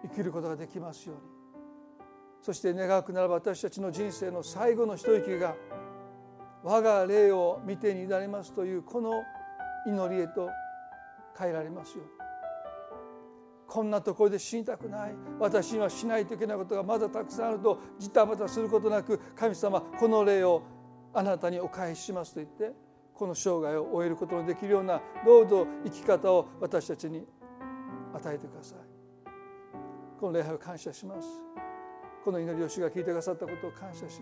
[0.04, 1.22] 生きることができますように。
[2.42, 5.56] そして願うくならば私たちの人生の最後の一息が
[6.64, 9.12] 我が霊を見てに委ねますというこの
[9.86, 10.50] 祈りへと
[11.38, 12.17] 変えられますように。
[13.68, 15.16] こんなところで死にたくない。
[15.40, 20.64] 私にはしないといけないことがまだたくさんあるとジタバタすることなく神様この霊を
[21.14, 22.72] あなたにお返ししますと言って
[23.14, 27.26] この生涯を終えることのできるようなどうぞ生き方を私たちに
[28.14, 28.78] 与えてください。
[30.20, 31.28] この礼拝を感謝します。
[32.24, 34.22] この祈りを主が聞いてくださったことを感謝し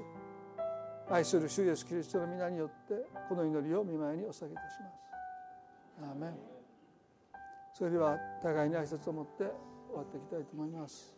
[1.09, 2.93] 愛する主イエスキリストの皆によって
[3.29, 4.89] この祈りを見舞いにお捧げいたしま
[6.03, 6.09] す。
[6.09, 6.54] アーメン。
[7.77, 11.13] それでは互いに挨拶を持って終わっていきたいと思います。